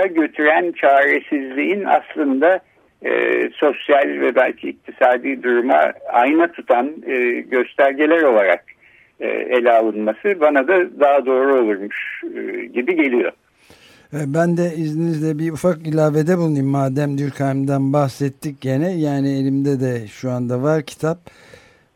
götüren 0.06 0.72
çaresizliğin 0.72 1.84
aslında 1.84 2.60
e, 3.06 3.10
sosyal 3.54 4.08
ve 4.08 4.36
belki 4.36 4.70
iktisadi 4.70 5.44
duruma 5.44 5.94
ayna 6.14 6.52
tutan 6.52 6.94
e, 7.08 7.42
göstergeler 7.42 8.22
olarak 8.22 8.64
e, 9.20 9.28
ele 9.28 9.72
alınması 9.72 10.40
bana 10.42 10.68
da 10.68 11.00
daha 11.00 11.26
doğru 11.26 11.56
olurmuş 11.56 12.24
e, 12.24 12.66
gibi 12.66 12.96
geliyor. 12.96 13.32
E, 14.14 14.20
ben 14.34 14.58
de 14.58 14.76
izninizle 14.76 15.40
bir 15.40 15.52
ufak 15.52 15.88
ilavede 15.88 16.38
bulunayım. 16.38 16.68
Madem 16.68 17.18
Dürkheim'den 17.18 17.94
bahsettik 17.94 18.62
gene. 18.62 18.92
Yani 18.92 19.30
elimde 19.30 19.80
de 19.80 20.08
şu 20.08 20.32
anda 20.32 20.62
var 20.62 20.82
kitap. 20.82 21.18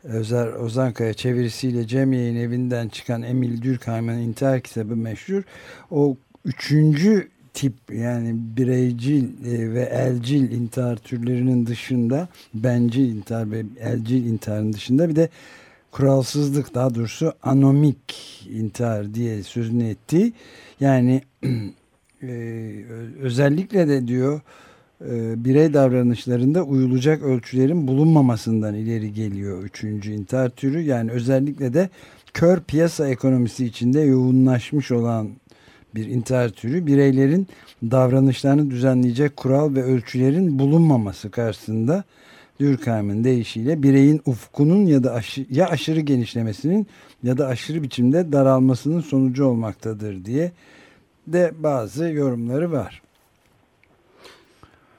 Özer 0.04 0.52
Ozankaya 0.52 1.14
çevirisiyle 1.14 1.86
Cem 1.86 2.12
Yayın 2.12 2.36
Evi'nden 2.36 2.88
çıkan 2.88 3.22
Emil 3.22 3.62
Dürkheim'in 3.62 4.18
intihar 4.18 4.60
kitabı 4.60 4.96
meşhur. 4.96 5.42
O 5.90 6.16
üçüncü 6.44 7.28
tip 7.56 7.74
yani 7.92 8.34
bireycil 8.56 9.24
e, 9.46 9.74
ve 9.74 9.82
elcil 9.82 10.52
intihar 10.52 10.96
türlerinin 10.96 11.66
dışında 11.66 12.28
bencil 12.54 13.16
intihar 13.16 13.50
ve 13.50 13.62
elcil 13.80 14.26
intiharın 14.26 14.72
dışında 14.72 15.08
bir 15.08 15.16
de 15.16 15.28
kuralsızlık 15.92 16.74
daha 16.74 16.94
doğrusu 16.94 17.32
anomik 17.42 18.14
intihar 18.50 19.14
diye 19.14 19.42
sözünü 19.42 19.88
etti. 19.88 20.32
Yani 20.80 21.22
e, 22.22 22.28
özellikle 23.20 23.88
de 23.88 24.08
diyor 24.08 24.40
e, 25.00 25.44
birey 25.44 25.74
davranışlarında 25.74 26.62
uyulacak 26.62 27.22
ölçülerin 27.22 27.88
bulunmamasından 27.88 28.74
ileri 28.74 29.14
geliyor 29.14 29.62
üçüncü 29.64 30.12
intihar 30.12 30.48
türü. 30.48 30.80
Yani 30.80 31.10
özellikle 31.10 31.74
de 31.74 31.88
kör 32.34 32.60
piyasa 32.60 33.08
ekonomisi 33.08 33.66
içinde 33.66 34.00
yoğunlaşmış 34.00 34.90
olan 34.90 35.30
bir 35.96 36.06
intihar 36.06 36.48
türü 36.48 36.86
bireylerin 36.86 37.46
davranışlarını 37.82 38.70
düzenleyecek 38.70 39.36
kural 39.36 39.74
ve 39.74 39.82
ölçülerin 39.82 40.58
bulunmaması 40.58 41.30
karşısında 41.30 42.04
Durkheim'in 42.60 43.24
deyişiyle 43.24 43.82
bireyin 43.82 44.22
ufkunun 44.26 44.86
ya 44.86 45.04
da 45.04 45.12
aşı, 45.12 45.46
ya 45.50 45.68
aşırı 45.68 46.00
genişlemesinin 46.00 46.86
ya 47.22 47.38
da 47.38 47.46
aşırı 47.46 47.82
biçimde 47.82 48.32
daralmasının 48.32 49.00
sonucu 49.00 49.44
olmaktadır 49.44 50.24
diye 50.24 50.52
de 51.26 51.52
bazı 51.58 52.04
yorumları 52.04 52.72
var. 52.72 53.02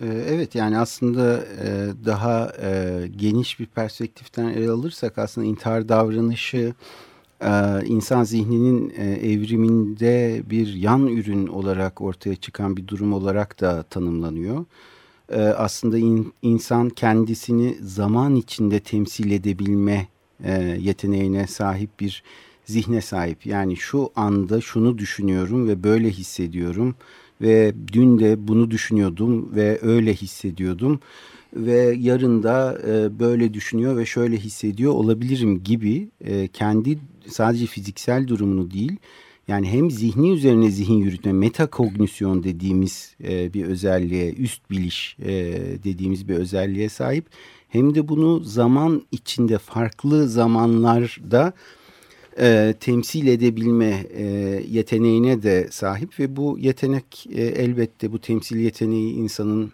Ee, 0.01 0.05
evet 0.05 0.55
yani 0.55 0.77
aslında 0.77 1.37
e, 1.37 1.87
daha 2.05 2.51
e, 2.61 3.01
geniş 3.15 3.59
bir 3.59 3.65
perspektiften 3.65 4.45
ele 4.47 4.69
alırsak 4.69 5.17
aslında 5.17 5.47
intihar 5.47 5.89
davranışı 5.89 6.73
insan 7.85 8.23
zihninin 8.23 8.89
evriminde 9.21 10.41
bir 10.49 10.73
yan 10.73 11.07
ürün 11.07 11.47
olarak 11.47 12.01
ortaya 12.01 12.35
çıkan 12.35 12.77
bir 12.77 12.87
durum 12.87 13.13
olarak 13.13 13.61
da 13.61 13.83
tanımlanıyor. 13.83 14.65
Aslında 15.57 15.97
insan 16.41 16.89
kendisini 16.89 17.77
zaman 17.81 18.35
içinde 18.35 18.79
temsil 18.79 19.31
edebilme 19.31 20.07
yeteneğine 20.79 21.47
sahip 21.47 21.99
bir 21.99 22.23
zihne 22.65 23.01
sahip. 23.01 23.45
Yani 23.45 23.77
şu 23.77 24.09
anda 24.15 24.61
şunu 24.61 24.97
düşünüyorum 24.97 25.67
ve 25.67 25.83
böyle 25.83 26.09
hissediyorum 26.09 26.95
ve 27.41 27.73
dün 27.93 28.19
de 28.19 28.47
bunu 28.47 28.71
düşünüyordum 28.71 29.55
ve 29.55 29.79
öyle 29.81 30.13
hissediyordum 30.13 30.99
ve 31.53 31.95
yarın 31.99 32.43
da 32.43 32.77
e, 32.87 33.19
böyle 33.19 33.53
düşünüyor 33.53 33.97
ve 33.97 34.05
şöyle 34.05 34.37
hissediyor 34.37 34.93
olabilirim 34.93 35.63
gibi 35.63 36.07
e, 36.21 36.47
kendi 36.47 36.99
sadece 37.27 37.65
fiziksel 37.65 38.27
durumunu 38.27 38.71
değil 38.71 38.97
yani 39.47 39.67
hem 39.69 39.91
zihni 39.91 40.31
üzerine 40.31 40.69
zihin 40.69 40.97
yürütme 40.97 41.33
metakognisyon 41.33 42.43
dediğimiz 42.43 43.15
e, 43.23 43.53
bir 43.53 43.65
özelliğe 43.65 44.33
üst 44.33 44.69
biliş 44.69 45.17
e, 45.19 45.31
dediğimiz 45.83 46.27
bir 46.27 46.35
özelliğe 46.35 46.89
sahip 46.89 47.25
hem 47.69 47.95
de 47.95 48.07
bunu 48.07 48.39
zaman 48.43 49.01
içinde 49.11 49.57
farklı 49.57 50.27
zamanlarda 50.27 51.53
e, 52.39 52.75
temsil 52.79 53.27
edebilme 53.27 54.05
e, 54.13 54.23
yeteneğine 54.69 55.43
de 55.43 55.67
sahip 55.71 56.19
ve 56.19 56.35
bu 56.35 56.57
yetenek 56.59 57.27
e, 57.31 57.43
elbette 57.43 58.11
bu 58.11 58.19
temsil 58.19 58.57
yeteneği 58.57 59.13
insanın 59.13 59.71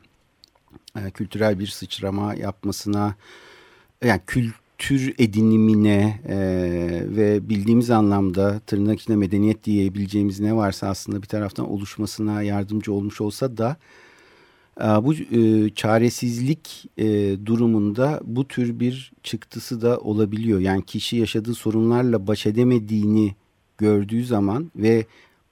e, 0.98 1.12
kültürel 1.12 1.60
bir 1.60 1.68
sıçrama 1.68 2.36
yapmasına 2.36 3.16
yani 4.04 4.22
kültür 4.28 5.16
edinimine 5.18 6.20
e, 6.28 6.38
ve 7.08 7.50
bildiğimiz 7.50 7.90
anlamda 7.90 8.60
tırnak 8.60 9.02
içinde 9.02 9.18
medeniyet 9.18 9.64
diyebileceğimiz 9.64 10.40
ne 10.40 10.56
varsa 10.56 10.88
aslında 10.88 11.22
bir 11.22 11.28
taraftan 11.28 11.70
oluşmasına 11.70 12.42
yardımcı 12.42 12.94
olmuş 12.94 13.22
olsa 13.22 13.58
da 13.58 13.78
ee, 14.82 14.84
bu 14.84 15.14
e, 15.14 15.70
çaresizlik 15.70 16.86
e, 16.98 17.38
durumunda 17.46 18.22
bu 18.24 18.48
tür 18.48 18.80
bir 18.80 19.14
çıktısı 19.24 19.82
da 19.82 19.98
olabiliyor. 20.00 20.60
Yani 20.60 20.86
kişi 20.86 21.18
yaşadığı 21.18 21.54
sorunlarla 21.54 22.28
baş 22.28 22.46
edemediğini 22.46 23.36
gördüğü 23.78 24.26
zaman 24.26 24.72
ve 24.76 25.06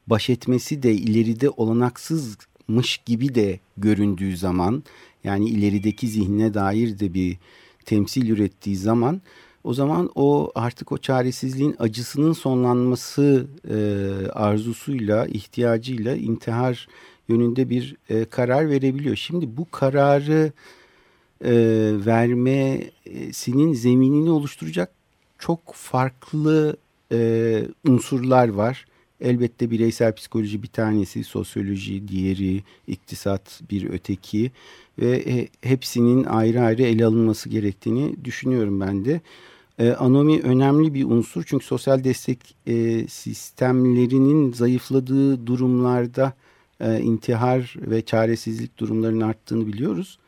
baş 0.08 0.30
etmesi 0.30 0.84
de 0.84 0.94
ileride 0.94 1.50
olanaksızmış 1.50 2.98
gibi 3.06 3.36
de 3.36 3.60
göründüğü 3.78 4.38
zaman 4.38 4.84
yani 5.24 5.50
ilerideki 5.50 6.08
zihnine 6.08 6.54
dair 6.54 7.00
de 7.00 7.14
bir 7.14 7.38
temsil 7.86 8.30
ürettiği 8.30 8.76
zaman 8.76 9.22
o 9.64 9.74
zaman 9.74 10.10
o 10.16 10.52
artık 10.56 10.92
o 10.92 10.98
çaresizliğin 10.98 11.76
acısının 11.80 12.34
sonlanması 12.34 13.48
e, 13.70 13.76
arzusuyla 14.32 15.26
ihtiyacıyla 15.26 16.16
intihar 16.16 16.88
yönünde 17.28 17.70
bir 17.70 17.96
e, 18.10 18.26
karar 18.26 18.70
verebiliyor. 18.70 19.16
Şimdi 19.16 19.58
bu 19.58 19.72
kararı 19.72 20.52
e, 21.46 21.52
vermesinin 22.06 23.74
zeminini 23.74 24.30
oluşturacak 24.30 24.92
çok 25.40 25.74
farklı 25.74 26.78
e, 27.12 27.62
unsurlar 27.88 28.50
var. 28.50 28.86
Elbette 29.22 29.72
bireysel 29.72 30.16
psikoloji 30.16 30.64
bir 30.64 30.68
tanesi, 30.68 31.24
sosyoloji 31.24 32.08
diğeri, 32.08 32.64
iktisat 32.88 33.62
bir 33.72 33.90
öteki 33.90 34.52
ve 35.00 35.24
e, 35.28 35.48
hepsinin 35.62 36.24
ayrı 36.24 36.62
ayrı 36.62 36.84
ele 36.84 37.06
alınması 37.06 37.50
gerektiğini 37.50 38.26
düşünüyorum 38.26 38.80
ben 38.82 39.06
de. 39.06 39.22
E, 39.80 39.92
anomi 39.92 40.42
önemli 40.42 40.94
bir 40.94 41.06
unsur 41.06 41.44
çünkü 41.48 41.66
sosyal 41.66 42.04
destek 42.04 42.56
e, 42.68 43.08
sistemlerinin 43.08 44.54
zayıfladığı 44.54 45.48
durumlarda 45.48 46.34
e, 46.80 47.00
intihar 47.00 47.76
ve 47.78 48.02
çaresizlik 48.02 48.78
durumlarının 48.78 49.22
arttığını 49.22 49.68
biliyoruz. 49.68 50.20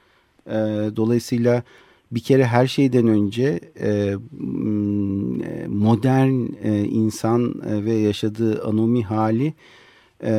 Dolayısıyla 0.96 1.64
bir 2.12 2.20
kere 2.20 2.46
her 2.46 2.68
şeyden 2.68 3.08
önce 3.08 3.60
modern 5.84 6.48
e, 6.64 6.84
insan 6.84 7.62
e, 7.70 7.86
ve 7.86 7.94
yaşadığı 7.94 8.64
anomi 8.64 9.04
hali 9.04 9.54
e, 10.24 10.34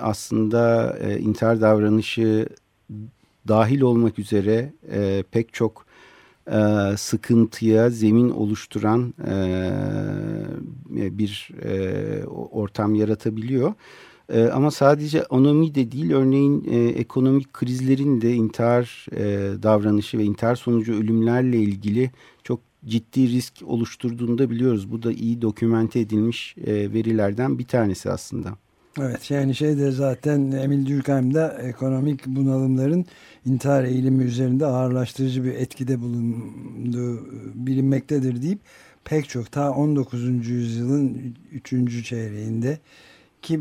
aslında 0.00 0.94
e, 0.98 1.18
intihar 1.18 1.60
davranışı 1.60 2.48
dahil 3.48 3.80
olmak 3.80 4.18
üzere 4.18 4.72
e, 4.92 5.24
pek 5.30 5.54
çok 5.54 5.86
e, 6.52 6.60
sıkıntıya 6.96 7.90
zemin 7.90 8.30
oluşturan 8.30 9.14
e, 9.26 11.18
bir 11.18 11.50
e, 11.62 12.24
ortam 12.52 12.94
yaratabiliyor. 12.94 13.74
E, 14.32 14.44
ama 14.44 14.70
sadece 14.70 15.24
anomi 15.24 15.74
de 15.74 15.92
değil 15.92 16.12
örneğin 16.12 16.64
e, 16.70 16.88
ekonomik 16.88 17.52
krizlerin 17.52 18.20
de 18.20 18.34
intihar 18.34 19.06
e, 19.12 19.22
davranışı 19.62 20.18
ve 20.18 20.24
intihar 20.24 20.56
sonucu 20.56 20.94
ölümlerle 20.94 21.58
ilgili 21.58 22.10
çok 22.44 22.60
ciddi 22.86 23.28
risk 23.28 23.54
oluşturduğunu 23.66 24.38
da 24.38 24.50
biliyoruz. 24.50 24.92
Bu 24.92 25.02
da 25.02 25.12
iyi 25.12 25.42
dokümente 25.42 26.00
edilmiş 26.00 26.56
e, 26.66 26.92
verilerden 26.92 27.58
bir 27.58 27.66
tanesi 27.66 28.10
aslında. 28.10 28.56
Evet 29.00 29.30
yani 29.30 29.54
şey 29.54 29.78
de 29.78 29.90
zaten 29.90 30.50
Emil 30.50 30.86
Durkheim'da 30.86 31.58
ekonomik 31.62 32.26
bunalımların 32.26 33.06
intihar 33.46 33.84
eğilimi 33.84 34.24
üzerinde 34.24 34.66
ağırlaştırıcı 34.66 35.44
bir 35.44 35.54
etkide 35.54 36.00
bulunduğu 36.00 37.26
bilinmektedir 37.54 38.42
deyip 38.42 38.58
pek 39.04 39.28
çok 39.28 39.52
ta 39.52 39.70
19. 39.70 40.48
yüzyılın 40.48 41.34
3. 41.52 42.04
çeyreğinde 42.06 42.78
ki 43.42 43.60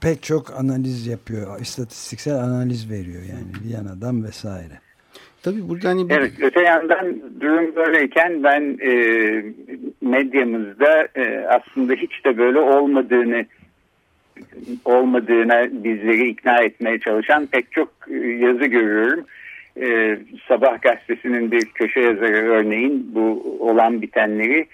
pek 0.00 0.22
çok 0.22 0.50
analiz 0.60 1.06
yapıyor. 1.06 1.60
istatistiksel 1.60 2.34
analiz 2.34 2.90
veriyor 2.90 3.22
yani 3.22 3.64
Viyana'dan 3.64 4.24
vesaire. 4.24 4.80
Tabii 5.42 5.68
burada 5.68 5.88
hani... 5.88 6.06
Evet 6.10 6.32
öte 6.40 6.60
yandan 6.62 7.16
durum 7.40 7.76
böyleyken 7.76 8.42
ben 8.42 8.78
e, 8.80 8.92
medyamızda 10.00 11.08
e, 11.16 11.46
aslında 11.48 11.92
hiç 11.92 12.24
de 12.24 12.38
böyle 12.38 12.58
olmadığını 12.58 13.46
olmadığına 14.84 15.84
bizleri 15.84 16.28
ikna 16.28 16.62
etmeye 16.62 16.98
çalışan 16.98 17.46
pek 17.46 17.72
çok 17.72 17.88
e, 18.10 18.14
yazı 18.28 18.64
görüyorum. 18.64 19.24
E, 19.80 20.18
Sabah 20.48 20.82
gazetesinin 20.82 21.50
bir 21.50 21.64
köşe 21.64 22.00
yazarı 22.00 22.50
örneğin 22.50 23.10
bu 23.14 23.56
olan 23.60 24.02
bitenleri 24.02 24.66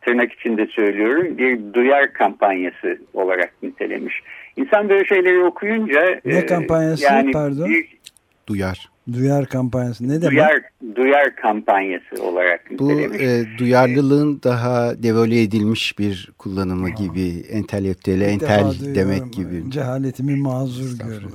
tırnak 0.00 0.32
içinde 0.32 0.66
söylüyorum 0.66 1.38
bir 1.38 1.74
duyar 1.74 2.12
kampanyası 2.12 2.98
olarak 3.14 3.52
nitelemiş. 3.62 4.20
İnsan 4.56 4.88
böyle 4.88 5.04
şeyleri 5.04 5.42
okuyunca 5.42 6.20
ne 6.24 6.38
e, 6.38 6.46
kampanyası 6.46 7.04
yani 7.04 7.30
pardon? 7.30 7.68
Bir, 7.68 7.99
duyar. 8.50 8.88
Duyar 9.12 9.46
kampanyası 9.46 10.08
ne 10.08 10.22
demek? 10.22 10.30
Duyar, 10.30 10.60
duyar 10.96 11.36
kampanyası 11.36 12.24
olarak. 12.24 12.64
Bu 12.78 12.92
e, 13.00 13.58
duyarlılığın 13.58 14.40
daha 14.44 15.02
devole 15.02 15.42
edilmiş 15.42 15.98
bir 15.98 16.32
kullanımı 16.38 16.86
Aa. 16.86 17.02
gibi 17.04 17.28
entelektüele 17.52 18.24
entel 18.24 18.94
demek 18.94 19.32
gibi. 19.32 19.70
Cehaletimi 19.70 20.36
mazur 20.36 21.06
görün. 21.06 21.34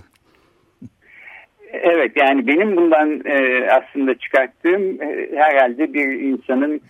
Evet 1.73 2.11
yani 2.15 2.47
benim 2.47 2.77
bundan 2.77 3.21
e, 3.25 3.67
aslında 3.71 4.15
çıkarttığım 4.15 5.01
e, 5.01 5.29
herhalde 5.35 5.93
bir 5.93 6.07
insanın 6.07 6.81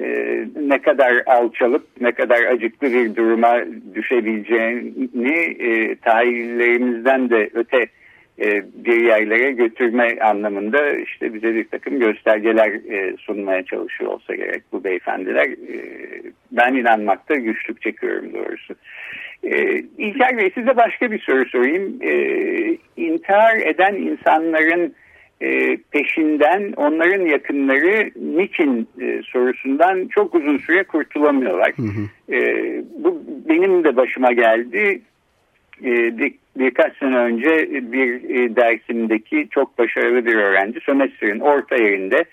e, 0.00 0.06
ne 0.60 0.82
kadar 0.82 1.22
alçalıp 1.26 1.86
ne 2.00 2.12
kadar 2.12 2.44
acıklı 2.44 2.92
bir 2.92 3.16
duruma 3.16 3.56
düşebileceğini 3.94 5.34
e, 5.58 5.96
tahayyüllerimizden 5.96 7.30
de 7.30 7.50
öte 7.54 7.86
e, 8.40 8.62
bir 8.74 9.04
yerlere 9.04 9.52
götürme 9.52 10.18
anlamında 10.20 10.92
işte 10.92 11.34
bize 11.34 11.54
bir 11.54 11.64
takım 11.64 12.00
göstergeler 12.00 12.68
e, 12.68 13.16
sunmaya 13.16 13.62
çalışıyor 13.62 14.12
olsa 14.12 14.34
gerek 14.34 14.62
bu 14.72 14.84
beyefendiler. 14.84 15.46
E, 15.46 15.76
ben 16.52 16.74
inanmakta 16.74 17.34
güçlük 17.34 17.82
çekiyorum 17.82 18.32
doğrusu. 18.34 18.74
E, 19.44 19.84
İlker 19.98 20.38
Bey 20.38 20.50
size 20.54 20.76
başka 20.76 21.10
bir 21.10 21.18
soru 21.18 21.48
sorayım. 21.48 21.98
E, 22.02 22.14
intihar 22.96 23.56
eden 23.56 23.94
insanların 23.94 24.94
e, 25.40 25.76
peşinden 25.76 26.72
onların 26.76 27.26
yakınları 27.26 28.10
niçin 28.16 28.88
e, 29.00 29.20
sorusundan 29.24 30.08
çok 30.08 30.34
uzun 30.34 30.58
süre 30.58 30.82
kurtulamıyorlar. 30.82 31.72
Hı 31.76 31.82
hı. 31.82 32.34
E, 32.34 32.56
bu 32.98 33.22
benim 33.48 33.84
de 33.84 33.96
başıma 33.96 34.32
geldi. 34.32 35.00
E, 35.84 36.18
bir, 36.18 36.34
birkaç 36.56 36.96
sene 36.96 37.16
önce 37.16 37.68
bir 37.92 38.30
e, 38.30 38.56
dersimdeki 38.56 39.48
çok 39.50 39.78
başarılı 39.78 40.26
bir 40.26 40.34
öğrenci 40.34 40.80
sömestrin 40.80 41.40
orta 41.40 41.76
yerinde 41.76 42.24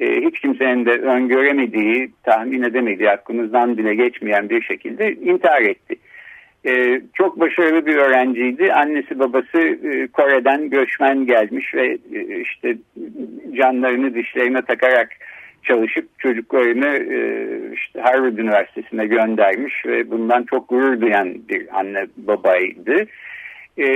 e, 0.00 0.20
hiç 0.20 0.40
kimsenin 0.40 0.86
de 0.86 0.90
öngöremediği, 0.90 2.10
tahmin 2.22 2.62
edemediği, 2.62 3.10
aklımızdan 3.10 3.78
bile 3.78 3.94
geçmeyen 3.94 4.50
bir 4.50 4.62
şekilde 4.62 5.12
intihar 5.12 5.62
etti. 5.62 5.96
Ee, 6.66 7.00
çok 7.14 7.40
başarılı 7.40 7.86
bir 7.86 7.96
öğrenciydi. 7.96 8.72
Annesi 8.72 9.18
babası 9.18 9.58
e, 9.58 10.06
Kore'den 10.06 10.70
göçmen 10.70 11.26
gelmiş 11.26 11.74
ve 11.74 11.98
e, 12.14 12.40
işte 12.40 12.76
canlarını 13.56 14.14
dişlerine 14.14 14.62
takarak 14.62 15.08
çalışıp 15.62 16.18
çocuklarını 16.18 16.86
e, 16.86 17.18
işte 17.74 18.00
Harvard 18.00 18.38
Üniversitesi'ne 18.38 19.06
göndermiş 19.06 19.86
ve 19.86 20.10
bundan 20.10 20.42
çok 20.42 20.68
gurur 20.68 21.00
duyan 21.00 21.34
bir 21.48 21.78
anne 21.78 22.06
babaydı. 22.16 23.06
E, 23.78 23.86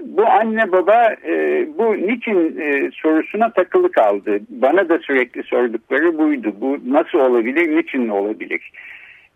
bu 0.00 0.26
anne 0.26 0.72
baba 0.72 1.14
e, 1.24 1.66
bu 1.78 1.96
niçin 1.96 2.60
e, 2.60 2.90
sorusuna 2.94 3.52
takılı 3.52 3.92
kaldı. 3.92 4.40
Bana 4.48 4.88
da 4.88 4.98
sürekli 4.98 5.42
sordukları 5.42 6.18
buydu. 6.18 6.54
Bu 6.60 6.78
nasıl 6.86 7.18
olabilir, 7.18 7.76
niçin 7.76 8.08
olabilir? 8.08 8.72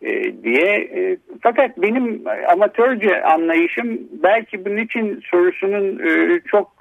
E, 0.02 0.42
diye. 0.42 0.88
E, 0.94 1.16
fakat 1.42 1.78
benim 1.78 2.22
amatörce 2.52 3.22
anlayışım 3.22 4.00
belki 4.22 4.64
bunun 4.64 4.76
için 4.76 5.20
sorusunun 5.30 5.98
e, 5.98 6.40
çok 6.50 6.72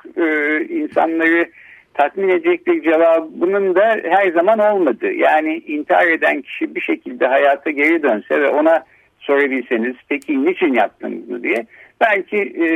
insanları 0.69 1.49
tatmin 1.93 2.29
edecek 2.29 2.67
bir 2.67 2.83
cevabının 2.83 3.75
da 3.75 4.01
her 4.03 4.31
zaman 4.31 4.59
olmadı. 4.59 5.11
Yani 5.11 5.57
intihar 5.57 6.07
eden 6.07 6.41
kişi 6.41 6.75
bir 6.75 6.81
şekilde 6.81 7.27
hayata 7.27 7.69
geri 7.69 8.03
dönse 8.03 8.41
ve 8.41 8.49
ona 8.49 8.83
sorabilseniz 9.19 9.95
peki 10.09 10.45
niçin 10.45 10.73
yaptın 10.73 11.25
bunu 11.29 11.43
diye 11.43 11.65
belki 12.01 12.37
e, 12.37 12.67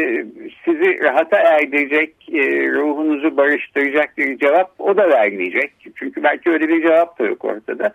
sizi 0.65 0.99
rahata 1.03 1.37
erdirecek, 1.37 2.15
e, 2.31 2.69
ruhunuzu 2.71 3.37
barıştıracak 3.37 4.17
bir 4.17 4.37
cevap 4.37 4.71
o 4.79 4.97
da 4.97 5.09
vermeyecek. 5.09 5.71
Çünkü 5.95 6.23
belki 6.23 6.49
öyle 6.49 6.67
bir 6.67 6.87
cevap 6.87 7.19
da 7.19 7.25
yok 7.25 7.45
ortada. 7.45 7.93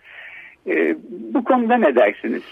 E, 0.67 0.97
bu 1.11 1.45
konuda 1.45 1.77
ne 1.77 1.97
dersiniz? 1.97 2.43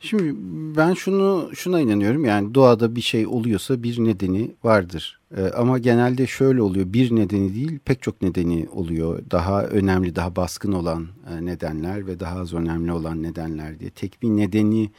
Şimdi 0.00 0.34
ben 0.76 0.94
şunu 0.94 1.50
şuna 1.54 1.80
inanıyorum 1.80 2.24
yani 2.24 2.54
doğada 2.54 2.96
bir 2.96 3.00
şey 3.00 3.26
oluyorsa 3.26 3.82
bir 3.82 4.04
nedeni 4.04 4.50
vardır. 4.64 5.20
Ee, 5.36 5.42
ama 5.42 5.78
genelde 5.78 6.26
şöyle 6.26 6.62
oluyor 6.62 6.92
bir 6.92 7.16
nedeni 7.16 7.54
değil 7.54 7.78
pek 7.84 8.02
çok 8.02 8.22
nedeni 8.22 8.66
oluyor. 8.72 9.18
Daha 9.30 9.64
önemli 9.64 10.16
daha 10.16 10.36
baskın 10.36 10.72
olan 10.72 11.06
e, 11.30 11.46
nedenler 11.46 12.06
ve 12.06 12.20
daha 12.20 12.40
az 12.40 12.54
önemli 12.54 12.92
olan 12.92 13.22
nedenler 13.22 13.80
diye. 13.80 13.90
Tek 13.90 14.22
bir 14.22 14.28
nedeni 14.28 14.90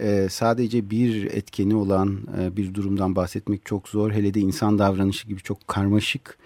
e, 0.00 0.28
sadece 0.30 0.90
bir 0.90 1.24
etkeni 1.24 1.76
olan 1.76 2.18
e, 2.40 2.56
bir 2.56 2.74
durumdan 2.74 3.16
bahsetmek 3.16 3.66
çok 3.66 3.88
zor. 3.88 4.12
Hele 4.12 4.34
de 4.34 4.40
insan 4.40 4.78
davranışı 4.78 5.28
gibi 5.28 5.40
çok 5.40 5.68
karmaşık 5.68 6.38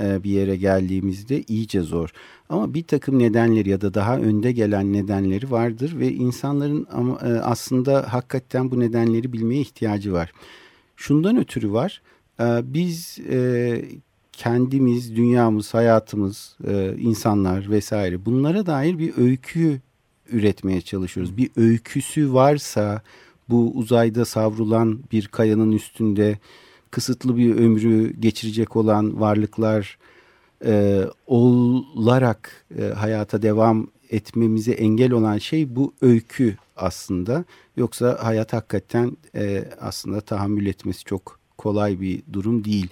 e, 0.00 0.24
bir 0.24 0.30
yere 0.30 0.56
geldiğimizde 0.56 1.42
iyice 1.42 1.80
zor. 1.80 2.10
Ama 2.48 2.74
bir 2.74 2.82
takım 2.82 3.18
nedenleri 3.18 3.68
ya 3.68 3.80
da 3.80 3.94
daha 3.94 4.16
önde 4.16 4.52
gelen 4.52 4.92
nedenleri 4.92 5.50
vardır 5.50 5.98
ve 5.98 6.12
insanların 6.12 6.86
e, 7.22 7.40
aslında 7.40 8.12
hakikaten 8.12 8.70
bu 8.70 8.80
nedenleri 8.80 9.32
bilmeye 9.32 9.60
ihtiyacı 9.60 10.12
var. 10.12 10.32
Şundan 10.96 11.36
ötürü 11.36 11.72
var. 11.72 12.02
Biz 12.62 13.18
kendimiz, 14.32 15.16
dünyamız, 15.16 15.74
hayatımız, 15.74 16.56
insanlar 16.98 17.70
vesaire 17.70 18.24
bunlara 18.26 18.66
dair 18.66 18.98
bir 18.98 19.16
öykü 19.16 19.80
üretmeye 20.28 20.80
çalışıyoruz. 20.80 21.36
Bir 21.36 21.50
öyküsü 21.56 22.34
varsa 22.34 23.02
bu 23.48 23.72
uzayda 23.74 24.24
savrulan 24.24 25.00
bir 25.12 25.26
kayanın 25.26 25.72
üstünde 25.72 26.38
kısıtlı 26.90 27.36
bir 27.36 27.54
ömrü 27.54 28.20
geçirecek 28.20 28.76
olan 28.76 29.20
varlıklar 29.20 29.98
e, 30.64 31.02
olarak 31.26 32.66
e, 32.78 32.82
hayata 32.82 33.42
devam 33.42 33.88
etmemize 34.10 34.72
engel 34.72 35.12
olan 35.12 35.38
şey 35.38 35.76
bu 35.76 35.92
öykü 36.02 36.56
aslında. 36.76 37.44
Yoksa 37.76 38.18
hayat 38.22 38.52
hakikaten 38.52 39.16
e, 39.34 39.64
aslında 39.80 40.20
tahammül 40.20 40.66
etmesi 40.66 41.04
çok 41.04 41.38
kolay 41.58 42.00
bir 42.00 42.22
durum 42.32 42.64
değil. 42.64 42.88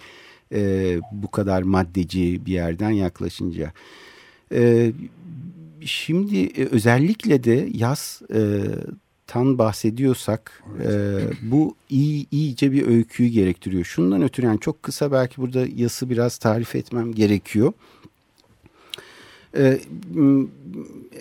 E, 0.53 1.01
bu 1.13 1.31
kadar 1.31 1.63
maddeci 1.63 2.47
bir 2.47 2.53
yerden 2.53 2.91
yaklaşınca. 2.91 3.73
E, 4.53 4.93
şimdi 5.87 6.45
e, 6.47 6.67
özellikle 6.67 7.45
de 7.45 7.69
yaz 7.75 8.23
e, 8.35 8.63
tan 9.27 9.59
bahsediyorsak 9.59 10.65
e, 10.83 11.19
bu 11.43 11.75
iyi 11.91 12.27
iyice 12.31 12.73
bir 12.73 12.87
öyküyü 12.87 13.29
gerektiriyor. 13.29 13.85
Şundan 13.85 14.23
ötürü 14.23 14.47
yani 14.47 14.61
çok 14.61 14.83
kısa 14.83 15.13
belki 15.13 15.37
burada 15.37 15.67
yası 15.77 16.11
biraz 16.11 16.39
tarif 16.39 16.75
etmem 16.75 17.13
gerekiyor. 17.13 17.73
E, 19.57 19.81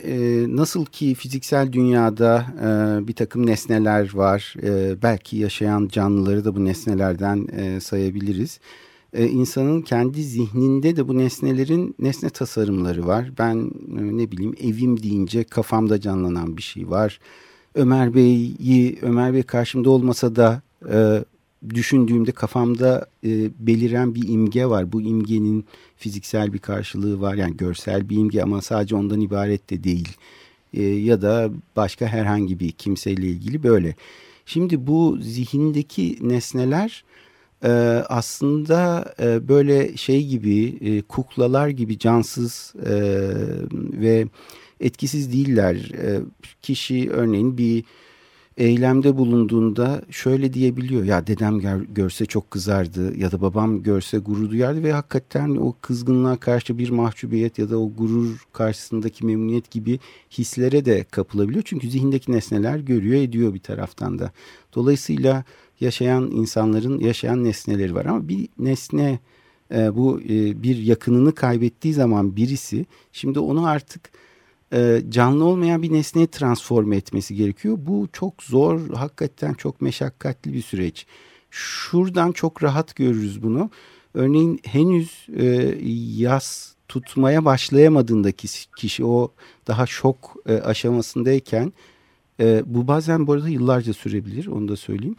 e, 0.03 0.45
nasıl 0.47 0.85
ki 0.85 1.15
fiziksel 1.15 1.73
dünyada 1.73 2.45
e, 2.61 2.67
bir 3.07 3.13
takım 3.13 3.45
nesneler 3.45 4.13
var, 4.13 4.55
e, 4.63 5.01
belki 5.01 5.37
yaşayan 5.37 5.87
canlıları 5.91 6.45
da 6.45 6.55
bu 6.55 6.65
nesnelerden 6.65 7.47
e, 7.57 7.79
sayabiliriz. 7.79 8.59
E, 9.15 9.27
insanın 9.27 9.81
kendi 9.81 10.23
zihninde 10.23 10.95
de 10.95 11.07
bu 11.07 11.17
nesnelerin 11.17 11.95
nesne 11.99 12.29
tasarımları 12.29 13.07
var. 13.07 13.31
Ben 13.39 13.55
e, 13.97 14.17
ne 14.17 14.31
bileyim 14.31 14.55
evim 14.63 15.03
deyince 15.03 15.43
kafamda 15.43 16.01
canlanan 16.01 16.57
bir 16.57 16.61
şey 16.61 16.89
var. 16.89 17.19
Ömer 17.75 18.15
Bey'i 18.15 18.99
Ömer 19.01 19.33
Bey 19.33 19.43
karşımda 19.43 19.89
olmasa 19.89 20.35
da 20.35 20.61
e, 20.91 21.23
düşündüğümde 21.69 22.31
kafamda 22.31 23.07
e, 23.23 23.49
beliren 23.59 24.15
bir 24.15 24.27
imge 24.27 24.65
var. 24.65 24.91
Bu 24.91 25.01
imgenin 25.01 25.65
fiziksel 25.97 26.53
bir 26.53 26.59
karşılığı 26.59 27.21
var. 27.21 27.35
Yani 27.35 27.57
görsel 27.57 28.09
bir 28.09 28.17
imge 28.17 28.41
ama 28.41 28.61
sadece 28.61 28.95
ondan 28.95 29.21
ibaret 29.21 29.69
de 29.69 29.83
değil. 29.83 30.09
E, 30.73 30.83
ya 30.83 31.21
da 31.21 31.49
başka 31.75 32.07
herhangi 32.07 32.59
bir 32.59 32.71
kimseyle 32.71 33.27
ilgili 33.27 33.63
böyle. 33.63 33.95
Şimdi 34.45 34.87
bu 34.87 35.17
zihindeki 35.21 36.17
nesneler 36.21 37.03
e, 37.63 37.69
aslında 38.09 39.05
e, 39.19 39.47
böyle 39.47 39.97
şey 39.97 40.27
gibi 40.27 40.77
e, 40.81 41.01
kuklalar 41.01 41.67
gibi 41.67 41.99
cansız 41.99 42.73
e, 42.85 42.93
ve 44.01 44.27
etkisiz 44.79 45.33
değiller. 45.33 45.75
E, 45.75 46.19
kişi 46.61 47.09
örneğin 47.11 47.57
bir 47.57 47.83
eylemde 48.57 49.17
bulunduğunda 49.17 50.01
şöyle 50.09 50.53
diyebiliyor. 50.53 51.03
Ya 51.03 51.27
dedem 51.27 51.61
görse 51.93 52.25
çok 52.25 52.51
kızardı 52.51 53.17
ya 53.17 53.31
da 53.31 53.41
babam 53.41 53.83
görse 53.83 54.17
gurur 54.17 54.49
duyardı 54.49 54.83
ve 54.83 54.91
hakikaten 54.91 55.55
o 55.55 55.75
kızgınlığa 55.81 56.37
karşı 56.37 56.77
bir 56.77 56.89
mahcubiyet 56.89 57.59
ya 57.59 57.69
da 57.69 57.79
o 57.79 57.91
gurur 57.93 58.45
karşısındaki 58.53 59.25
memnuniyet 59.25 59.71
gibi 59.71 59.99
hislere 60.31 60.85
de 60.85 61.03
kapılabiliyor. 61.03 61.63
Çünkü 61.65 61.89
zihindeki 61.89 62.31
nesneler 62.31 62.79
görüyor 62.79 63.21
ediyor 63.21 63.53
bir 63.53 63.59
taraftan 63.59 64.19
da. 64.19 64.31
Dolayısıyla 64.75 65.43
yaşayan 65.79 66.31
insanların 66.31 66.99
yaşayan 66.99 67.43
nesneleri 67.43 67.95
var 67.95 68.05
ama 68.05 68.27
bir 68.27 68.49
nesne 68.59 69.19
e, 69.73 69.95
bu 69.95 70.21
e, 70.21 70.63
bir 70.63 70.77
yakınını 70.77 71.35
kaybettiği 71.35 71.93
zaman 71.93 72.35
birisi 72.35 72.85
şimdi 73.11 73.39
onu 73.39 73.67
artık 73.67 74.11
e, 74.73 75.01
canlı 75.09 75.45
olmayan 75.45 75.81
bir 75.81 75.93
nesneye 75.93 76.27
transforme 76.27 76.95
etmesi 76.95 77.35
gerekiyor. 77.35 77.77
Bu 77.81 78.07
çok 78.13 78.43
zor, 78.43 78.89
hakikaten 78.89 79.53
çok 79.53 79.81
meşakkatli 79.81 80.53
bir 80.53 80.61
süreç. 80.61 81.05
Şuradan 81.51 82.31
çok 82.31 82.63
rahat 82.63 82.95
görürüz 82.95 83.43
bunu. 83.43 83.69
Örneğin 84.13 84.59
henüz 84.63 85.27
e, 85.37 85.75
yaz 86.17 86.75
tutmaya 86.87 87.45
başlayamadığındaki 87.45 88.47
kişi 88.77 89.05
o 89.05 89.31
daha 89.67 89.85
şok 89.85 90.35
e, 90.45 90.53
aşamasındayken 90.53 91.73
e, 92.39 92.63
bu 92.65 92.87
bazen 92.87 93.27
bu 93.27 93.33
arada 93.33 93.49
yıllarca 93.49 93.93
sürebilir 93.93 94.47
onu 94.47 94.67
da 94.67 94.75
söyleyeyim. 94.75 95.15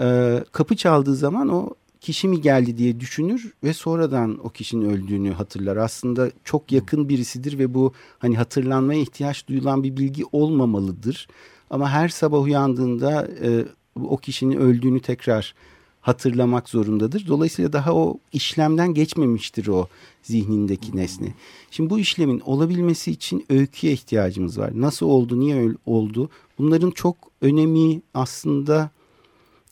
E, 0.00 0.44
kapı 0.52 0.76
çaldığı 0.76 1.14
zaman 1.14 1.48
o 1.48 1.74
kişi 2.00 2.28
mi 2.28 2.40
geldi 2.40 2.78
diye 2.78 3.00
düşünür 3.00 3.52
ve 3.64 3.72
sonradan 3.72 4.38
o 4.46 4.48
kişinin 4.48 4.90
öldüğünü 4.90 5.32
hatırlar. 5.32 5.76
Aslında 5.76 6.30
çok 6.44 6.72
yakın 6.72 7.08
birisidir 7.08 7.58
ve 7.58 7.74
bu 7.74 7.92
hani 8.18 8.36
hatırlanmaya 8.36 9.00
ihtiyaç 9.00 9.48
duyulan 9.48 9.82
bir 9.82 9.96
bilgi 9.96 10.24
olmamalıdır. 10.32 11.28
Ama 11.70 11.90
her 11.90 12.08
sabah 12.08 12.42
uyandığında 12.42 13.28
e, 13.42 13.64
o 14.04 14.16
kişinin 14.16 14.56
öldüğünü 14.56 15.00
tekrar 15.00 15.54
hatırlamak 16.00 16.68
zorundadır. 16.68 17.26
Dolayısıyla 17.26 17.72
daha 17.72 17.94
o 17.94 18.18
işlemden 18.32 18.94
geçmemiştir 18.94 19.66
o 19.66 19.88
zihnindeki 20.22 20.96
nesne. 20.96 21.34
Şimdi 21.70 21.90
bu 21.90 21.98
işlemin 21.98 22.40
olabilmesi 22.40 23.10
için 23.10 23.44
öyküye 23.50 23.92
ihtiyacımız 23.92 24.58
var. 24.58 24.70
Nasıl 24.74 25.06
oldu, 25.06 25.40
niye 25.40 25.68
oldu? 25.86 26.30
Bunların 26.58 26.90
çok 26.90 27.16
önemi 27.40 28.00
aslında 28.14 28.90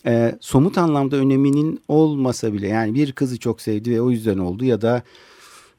e, 0.07 0.39
somut 0.41 0.79
anlamda 0.79 1.17
öneminin 1.17 1.81
olmasa 1.89 2.53
bile 2.53 2.69
yani 2.69 2.95
bir 2.95 3.13
kızı 3.13 3.39
çok 3.39 3.61
sevdi 3.61 3.91
ve 3.91 4.01
o 4.01 4.11
yüzden 4.11 4.39
oldu 4.39 4.65
ya 4.65 4.81
da 4.81 5.03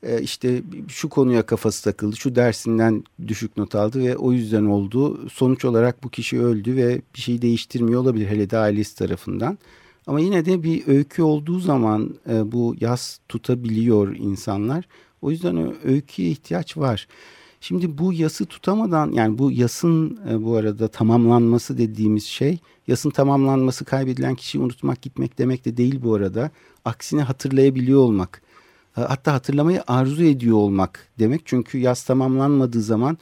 e, 0.04 0.22
işte 0.22 0.62
şu 0.88 1.10
konuya 1.10 1.46
kafası 1.46 1.84
takıldı, 1.84 2.16
şu 2.16 2.36
dersinden 2.36 3.04
düşük 3.28 3.58
not 3.58 3.76
aldı 3.76 4.04
ve 4.04 4.18
o 4.18 4.32
yüzden 4.32 4.66
oldu. 4.66 5.30
Sonuç 5.30 5.66
olarak 5.66 6.04
bu 6.04 6.10
kişi 6.10 6.42
öldü 6.42 6.76
ve 6.76 7.02
bir 7.16 7.22
şey 7.22 7.42
değiştirmiyor 7.42 8.02
olabilir 8.02 8.28
hele 8.28 8.50
de 8.50 8.58
ailesi 8.58 8.98
tarafından. 8.98 9.58
Ama 10.08 10.20
yine 10.20 10.46
de 10.46 10.64
bir 10.64 10.88
öykü 10.88 11.22
olduğu 11.22 11.60
zaman 11.60 12.16
e, 12.30 12.52
bu 12.52 12.76
yaz 12.80 13.20
tutabiliyor 13.30 14.16
insanlar. 14.16 14.88
O 15.22 15.32
yüzden 15.32 15.74
öyküye 15.84 16.30
ihtiyaç 16.30 16.78
var. 16.78 17.08
Şimdi 17.67 17.97
bu 17.97 18.13
yası 18.13 18.45
tutamadan 18.45 19.12
yani 19.12 19.38
bu 19.38 19.51
yasın 19.51 20.19
e, 20.30 20.43
bu 20.43 20.56
arada 20.56 20.88
tamamlanması 20.88 21.78
dediğimiz 21.78 22.25
şey 22.25 22.60
yasın 22.88 23.10
tamamlanması 23.10 23.86
kaybedilen 23.86 24.36
kişiyi 24.36 24.60
unutmak 24.60 25.01
gitmek 25.01 25.38
demek 25.38 25.65
de 25.65 25.78
değil 25.78 25.99
bu 26.04 26.13
arada. 26.15 26.51
Aksine 26.86 27.21
hatırlayabiliyor 27.21 27.99
olmak. 27.99 28.41
E, 28.97 29.01
hatta 29.01 29.34
hatırlamayı 29.34 29.84
arzu 29.88 30.23
ediyor 30.23 30.58
olmak 30.58 31.08
demek. 31.19 31.41
Çünkü 31.45 31.78
yaz 31.78 32.04
tamamlanmadığı 32.04 32.82
zaman 32.82 33.17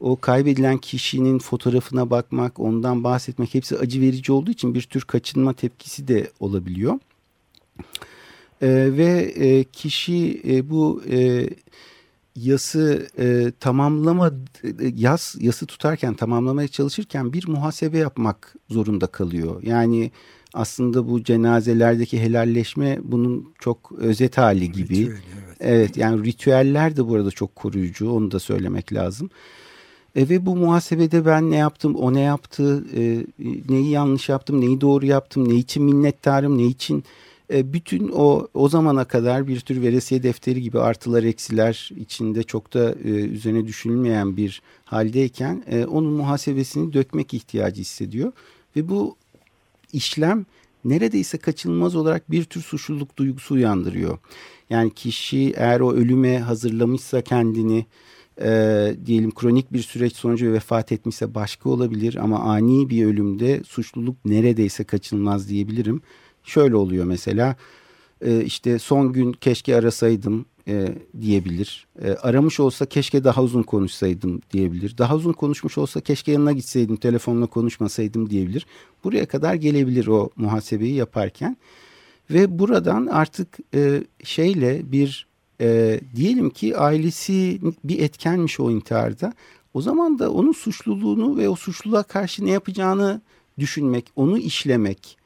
o 0.00 0.16
kaybedilen 0.16 0.78
kişinin 0.78 1.38
fotoğrafına 1.38 2.10
bakmak, 2.10 2.60
ondan 2.60 3.04
bahsetmek 3.04 3.54
hepsi 3.54 3.78
acı 3.78 4.00
verici 4.00 4.32
olduğu 4.32 4.50
için 4.50 4.74
bir 4.74 4.82
tür 4.82 5.02
kaçınma 5.02 5.52
tepkisi 5.52 6.08
de 6.08 6.30
olabiliyor. 6.40 6.98
E, 8.62 8.68
ve 8.96 9.32
e, 9.36 9.64
kişi 9.64 10.42
e, 10.48 10.70
bu 10.70 11.02
e, 11.10 11.48
yası 12.36 13.08
e, 13.18 13.52
tamamlama 13.60 14.32
yas 14.94 15.36
yası 15.40 15.66
tutarken 15.66 16.14
tamamlamaya 16.14 16.68
çalışırken 16.68 17.32
bir 17.32 17.48
muhasebe 17.48 17.98
yapmak 17.98 18.54
zorunda 18.70 19.06
kalıyor. 19.06 19.62
Yani 19.62 20.10
aslında 20.54 21.08
bu 21.08 21.24
cenazelerdeki 21.24 22.20
helalleşme 22.20 22.98
bunun 23.02 23.52
çok 23.60 23.92
özet 23.92 24.38
hali 24.38 24.72
gibi. 24.72 24.98
Ritüel, 24.98 25.08
evet. 25.08 25.56
evet 25.60 25.96
yani 25.96 26.24
ritüeller 26.24 26.96
de 26.96 27.08
burada 27.08 27.30
çok 27.30 27.56
koruyucu 27.56 28.10
onu 28.10 28.30
da 28.30 28.38
söylemek 28.38 28.92
lazım. 28.92 29.30
E, 30.16 30.28
ve 30.28 30.46
bu 30.46 30.56
muhasebede 30.56 31.26
ben 31.26 31.50
ne 31.50 31.56
yaptım, 31.56 31.94
o 31.94 32.14
ne 32.14 32.20
yaptı, 32.20 32.84
e, 32.96 33.26
neyi 33.68 33.90
yanlış 33.90 34.28
yaptım, 34.28 34.60
neyi 34.60 34.80
doğru 34.80 35.06
yaptım, 35.06 35.48
ne 35.48 35.54
için 35.54 35.82
minnettarım, 35.82 36.58
ne 36.58 36.64
için 36.64 36.98
e, 36.98 37.02
bütün 37.50 38.08
o 38.08 38.48
o 38.54 38.68
zamana 38.68 39.04
kadar 39.04 39.48
bir 39.48 39.60
tür 39.60 39.82
veresiye 39.82 40.22
defteri 40.22 40.62
gibi 40.62 40.80
artılar 40.80 41.22
eksiler 41.22 41.90
içinde 41.96 42.42
çok 42.42 42.74
da 42.74 42.94
e, 43.04 43.08
üzerine 43.08 43.66
düşünülmeyen 43.66 44.36
bir 44.36 44.62
haldeyken 44.84 45.64
e, 45.70 45.84
onun 45.84 46.12
muhasebesini 46.12 46.92
dökmek 46.92 47.34
ihtiyacı 47.34 47.80
hissediyor 47.80 48.32
ve 48.76 48.88
bu 48.88 49.16
işlem 49.92 50.46
neredeyse 50.84 51.38
kaçınılmaz 51.38 51.96
olarak 51.96 52.30
bir 52.30 52.44
tür 52.44 52.60
suçluluk 52.60 53.16
duygusu 53.16 53.54
uyandırıyor. 53.54 54.18
Yani 54.70 54.94
kişi 54.94 55.52
eğer 55.56 55.80
o 55.80 55.92
ölüme 55.92 56.38
hazırlamışsa 56.38 57.22
kendini 57.22 57.86
e, 58.42 58.94
diyelim 59.06 59.34
kronik 59.34 59.72
bir 59.72 59.82
süreç 59.82 60.16
sonucu 60.16 60.52
vefat 60.52 60.92
etmişse 60.92 61.34
başka 61.34 61.68
olabilir 61.68 62.16
ama 62.16 62.38
ani 62.38 62.90
bir 62.90 63.06
ölümde 63.06 63.62
suçluluk 63.64 64.24
neredeyse 64.24 64.84
kaçınılmaz 64.84 65.48
diyebilirim. 65.48 66.02
Şöyle 66.44 66.76
oluyor 66.76 67.04
mesela 67.04 67.56
e, 68.20 68.44
işte 68.44 68.78
son 68.78 69.12
gün 69.12 69.32
keşke 69.32 69.76
arasaydım 69.76 70.46
e, 70.68 70.94
diyebilir. 71.20 71.86
E, 72.02 72.10
aramış 72.10 72.60
olsa 72.60 72.86
keşke 72.86 73.24
daha 73.24 73.42
uzun 73.42 73.62
konuşsaydım 73.62 74.40
diyebilir. 74.52 74.98
Daha 74.98 75.16
uzun 75.16 75.32
konuşmuş 75.32 75.78
olsa 75.78 76.00
keşke 76.00 76.32
yanına 76.32 76.52
gitseydim 76.52 76.96
telefonla 76.96 77.46
konuşmasaydım 77.46 78.30
diyebilir. 78.30 78.66
Buraya 79.04 79.26
kadar 79.26 79.54
gelebilir 79.54 80.06
o 80.06 80.30
muhasebeyi 80.36 80.94
yaparken. 80.94 81.56
Ve 82.30 82.58
buradan 82.58 83.06
artık 83.06 83.58
şeyle 84.24 84.92
bir 84.92 85.26
diyelim 86.16 86.50
ki 86.50 86.76
ailesi 86.76 87.60
bir 87.84 87.98
etkenmiş 87.98 88.60
o 88.60 88.70
intiharda. 88.70 89.32
O 89.74 89.80
zaman 89.80 90.18
da 90.18 90.32
onun 90.32 90.52
suçluluğunu 90.52 91.36
ve 91.36 91.48
o 91.48 91.56
suçluluğa 91.56 92.02
karşı 92.02 92.46
ne 92.46 92.50
yapacağını 92.50 93.20
düşünmek, 93.58 94.04
onu 94.16 94.38
işlemek. 94.38 95.19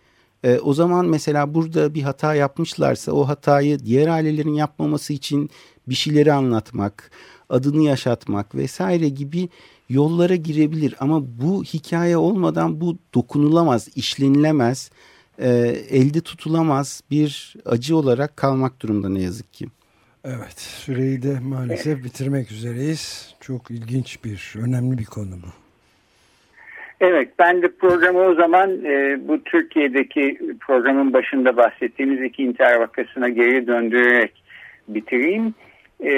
E, 0.45 0.59
o 0.59 0.75
zaman 0.75 1.07
mesela 1.07 1.55
burada 1.55 1.95
bir 1.95 2.03
hata 2.03 2.35
yapmışlarsa 2.35 3.13
o 3.13 3.29
hatayı 3.29 3.79
diğer 3.79 4.09
ailelerin 4.09 4.55
yapmaması 4.55 5.13
için 5.13 5.51
bir 5.89 5.95
şeyleri 5.95 6.33
anlatmak, 6.33 7.11
adını 7.49 7.83
yaşatmak 7.83 8.55
vesaire 8.55 9.09
gibi 9.09 9.49
yollara 9.89 10.37
girebilir. 10.37 10.95
Ama 11.01 11.23
bu 11.41 11.65
hikaye 11.65 12.17
olmadan 12.17 12.81
bu 12.81 12.99
dokunulamaz, 13.15 13.89
işlenilemez, 13.97 14.91
e, 15.39 15.49
elde 15.91 16.21
tutulamaz 16.21 17.01
bir 17.11 17.55
acı 17.65 17.97
olarak 17.97 18.37
kalmak 18.37 18.83
durumda 18.83 19.09
ne 19.09 19.23
yazık 19.23 19.55
ki. 19.55 19.69
Evet 20.25 20.61
süreyi 20.61 21.23
de 21.23 21.41
maalesef 21.41 22.05
bitirmek 22.05 22.53
üzereyiz. 22.53 23.35
Çok 23.41 23.71
ilginç 23.71 24.25
bir, 24.25 24.55
önemli 24.59 24.99
bir 24.99 25.05
konu 25.05 25.33
bu. 25.43 25.64
Evet 27.01 27.29
ben 27.39 27.63
de 27.63 27.69
programı 27.69 28.19
o 28.19 28.35
zaman 28.35 28.85
e, 28.85 29.19
bu 29.29 29.45
Türkiye'deki 29.45 30.39
programın 30.61 31.13
başında 31.13 31.57
bahsettiğimiz 31.57 32.23
iki 32.23 32.43
intihar 32.43 32.77
vakasına 32.77 33.29
geri 33.29 33.67
döndürerek 33.67 34.33
bitireyim. 34.89 35.55
E, 36.05 36.13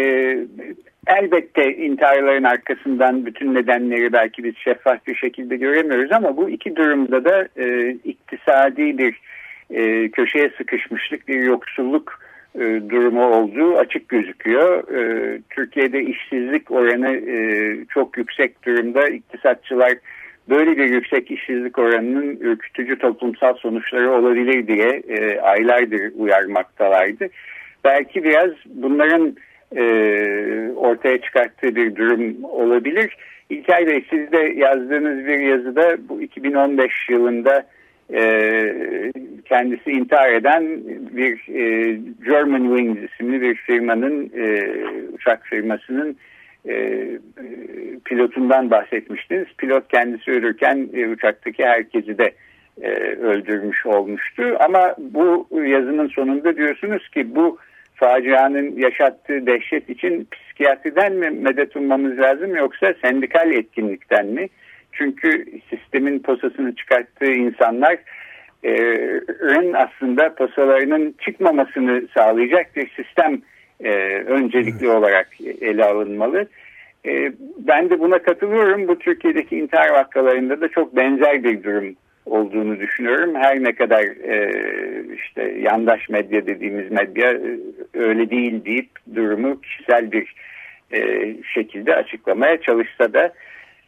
elbette 1.07 1.77
intiharların 1.77 2.45
arkasından 2.45 3.27
bütün 3.27 3.55
nedenleri 3.55 4.13
belki 4.13 4.45
biz 4.45 4.57
şeffaf 4.57 5.07
bir 5.07 5.15
şekilde 5.15 5.57
göremiyoruz 5.57 6.13
ama 6.13 6.37
bu 6.37 6.51
iki 6.51 6.77
durumda 6.77 7.25
da 7.25 7.49
e, 7.57 7.91
iktisadi 7.91 8.99
bir 8.99 9.21
e, 9.71 10.09
köşeye 10.09 10.51
sıkışmışlık, 10.59 11.29
bir 11.29 11.41
yoksulluk 11.41 12.21
e, 12.55 12.61
durumu 12.91 13.25
olduğu 13.25 13.77
açık 13.77 14.09
gözüküyor. 14.09 14.95
E, 14.95 15.41
Türkiye'de 15.51 16.03
işsizlik 16.03 16.71
oranı 16.71 17.17
e, 17.17 17.37
çok 17.89 18.19
yüksek 18.19 18.67
durumda. 18.67 19.09
İktisatçılar 19.09 19.93
böyle 20.49 20.77
bir 20.77 20.91
yüksek 20.91 21.31
işsizlik 21.31 21.79
oranının 21.79 22.37
ürkütücü 22.41 22.99
toplumsal 22.99 23.55
sonuçları 23.55 24.13
olabilir 24.13 24.67
diye 24.67 25.03
aylardır 25.43 26.13
uyarmaktalardı. 26.17 27.29
Belki 27.85 28.25
biraz 28.25 28.51
bunların 28.67 29.37
ortaya 30.77 31.21
çıkarttığı 31.21 31.77
bir 31.77 31.97
durum 31.97 32.45
olabilir. 32.45 33.17
İlker 33.51 33.87
Bey 33.87 34.05
siz 34.11 34.33
de 34.33 34.39
yazdığınız 34.57 35.27
bir 35.27 35.39
yazıda 35.39 35.97
bu 36.09 36.23
2015 36.23 36.93
yılında 37.11 37.67
e, 38.13 38.23
kendisi 39.45 39.91
intihar 39.91 40.33
eden 40.33 40.81
bir 41.17 41.49
e, 41.49 41.93
German 42.25 42.77
Wings 42.77 43.13
isimli 43.13 43.41
bir 43.41 43.55
firmanın 43.55 44.31
e, 44.37 44.75
uçak 45.13 45.47
firmasının 45.47 46.17
e, 46.69 47.09
pilotundan 48.05 48.71
bahsetmiştiniz. 48.71 49.47
Pilot 49.59 49.89
kendisi 49.89 50.31
ölürken 50.31 50.89
e, 50.95 51.09
uçaktaki 51.09 51.65
herkesi 51.65 52.19
de 52.19 52.35
e, 52.83 52.91
öldürmüş 53.17 53.87
olmuştu. 53.87 54.57
Ama 54.61 54.95
bu 54.99 55.49
yazının 55.65 56.09
sonunda 56.09 56.57
diyorsunuz 56.57 57.09
ki 57.09 57.35
bu 57.35 57.59
facianın 57.95 58.77
yaşattığı 58.77 59.47
dehşet 59.47 59.91
için 59.91 60.29
psikiyatriden 60.33 61.13
mi 61.13 61.31
medet 61.31 61.77
ummamız 61.77 62.19
lazım 62.19 62.57
yoksa 62.57 62.95
sendikal 63.03 63.53
etkinlikten 63.53 64.27
mi? 64.27 64.49
Çünkü 64.93 65.45
sistemin 65.71 66.19
posasını 66.19 66.75
çıkarttığı 66.75 67.33
insanlar 67.33 67.97
ön 69.41 69.73
aslında 69.73 70.35
posalarının 70.35 71.15
çıkmamasını 71.21 72.03
sağlayacak 72.15 72.77
bir 72.77 72.91
sistem 72.97 73.43
e, 73.85 73.93
öncelikli 74.27 74.89
olarak 74.89 75.29
ele 75.61 75.85
alınmalı. 75.85 76.47
E, 77.07 77.33
ben 77.59 77.91
de 77.91 78.01
buna 78.01 78.19
katılıyorum. 78.19 78.89
Bu 78.89 78.99
Türkiye'deki 78.99 79.59
intihar 79.59 79.91
vakalarında 79.91 80.61
da 80.61 80.69
çok 80.69 80.97
benzer 80.97 81.45
bir 81.45 81.63
durum 81.63 81.97
olduğunu 82.27 82.81
düşünüyorum. 82.81 83.35
Her 83.35 83.63
ne 83.63 83.73
kadar 83.73 84.03
e, 84.03 84.53
işte 85.15 85.43
yandaş 85.43 86.09
medya 86.09 86.47
dediğimiz 86.47 86.91
medya 86.91 87.33
e, 87.33 87.59
öyle 87.95 88.31
değil 88.31 88.65
deyip 88.65 88.91
durumu 89.15 89.61
kişisel 89.61 90.13
bir 90.13 90.35
e, 90.93 91.35
şekilde 91.55 91.95
açıklamaya 91.95 92.61
çalışsa 92.61 93.13
da 93.13 93.33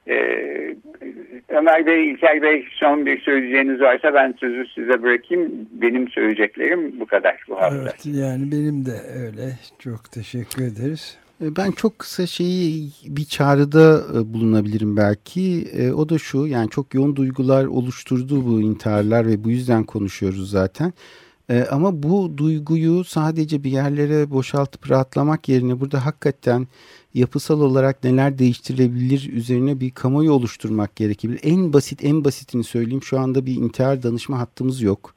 Ee, 0.08 0.76
Ömer 1.48 1.86
Bey, 1.86 2.10
İlker 2.10 2.42
Bey 2.42 2.64
son 2.70 3.06
bir 3.06 3.20
söyleyeceğiniz 3.20 3.80
varsa 3.80 4.14
ben 4.14 4.34
sözü 4.40 4.66
size 4.74 5.02
bırakayım. 5.02 5.52
Benim 5.72 6.08
söyleyeceklerim 6.08 7.00
bu 7.00 7.06
kadar 7.06 7.44
bu 7.48 7.56
hafta. 7.56 7.76
Evet 7.76 8.06
yani 8.06 8.52
benim 8.52 8.86
de 8.86 9.00
öyle. 9.24 9.52
Çok 9.78 10.12
teşekkür 10.12 10.62
ederiz. 10.62 11.18
E, 11.42 11.56
ben 11.56 11.70
çok 11.70 11.98
kısa 11.98 12.26
şeyi 12.26 12.90
bir 13.06 13.24
çağrıda 13.24 14.02
e, 14.14 14.34
bulunabilirim 14.34 14.96
belki. 14.96 15.68
E, 15.78 15.92
o 15.92 16.08
da 16.08 16.18
şu 16.18 16.46
yani 16.46 16.70
çok 16.70 16.94
yoğun 16.94 17.16
duygular 17.16 17.64
oluşturdu 17.64 18.46
bu 18.46 18.60
intiharlar 18.60 19.26
ve 19.26 19.44
bu 19.44 19.50
yüzden 19.50 19.84
konuşuyoruz 19.84 20.50
zaten. 20.50 20.92
Ama 21.70 22.02
bu 22.02 22.32
duyguyu 22.36 23.04
sadece 23.04 23.64
bir 23.64 23.70
yerlere 23.70 24.30
boşaltıp 24.30 24.90
rahatlamak 24.90 25.48
yerine 25.48 25.80
burada 25.80 26.06
hakikaten 26.06 26.68
yapısal 27.14 27.60
olarak 27.60 28.04
neler 28.04 28.38
değiştirilebilir 28.38 29.32
üzerine 29.32 29.80
bir 29.80 29.90
kamuoyu 29.90 30.32
oluşturmak 30.32 30.96
gerekebilir. 30.96 31.40
En 31.42 31.72
basit 31.72 32.04
en 32.04 32.24
basitini 32.24 32.64
söyleyeyim 32.64 33.02
şu 33.02 33.20
anda 33.20 33.46
bir 33.46 33.54
intihar 33.54 34.02
danışma 34.02 34.38
hattımız 34.38 34.82
yok. 34.82 35.14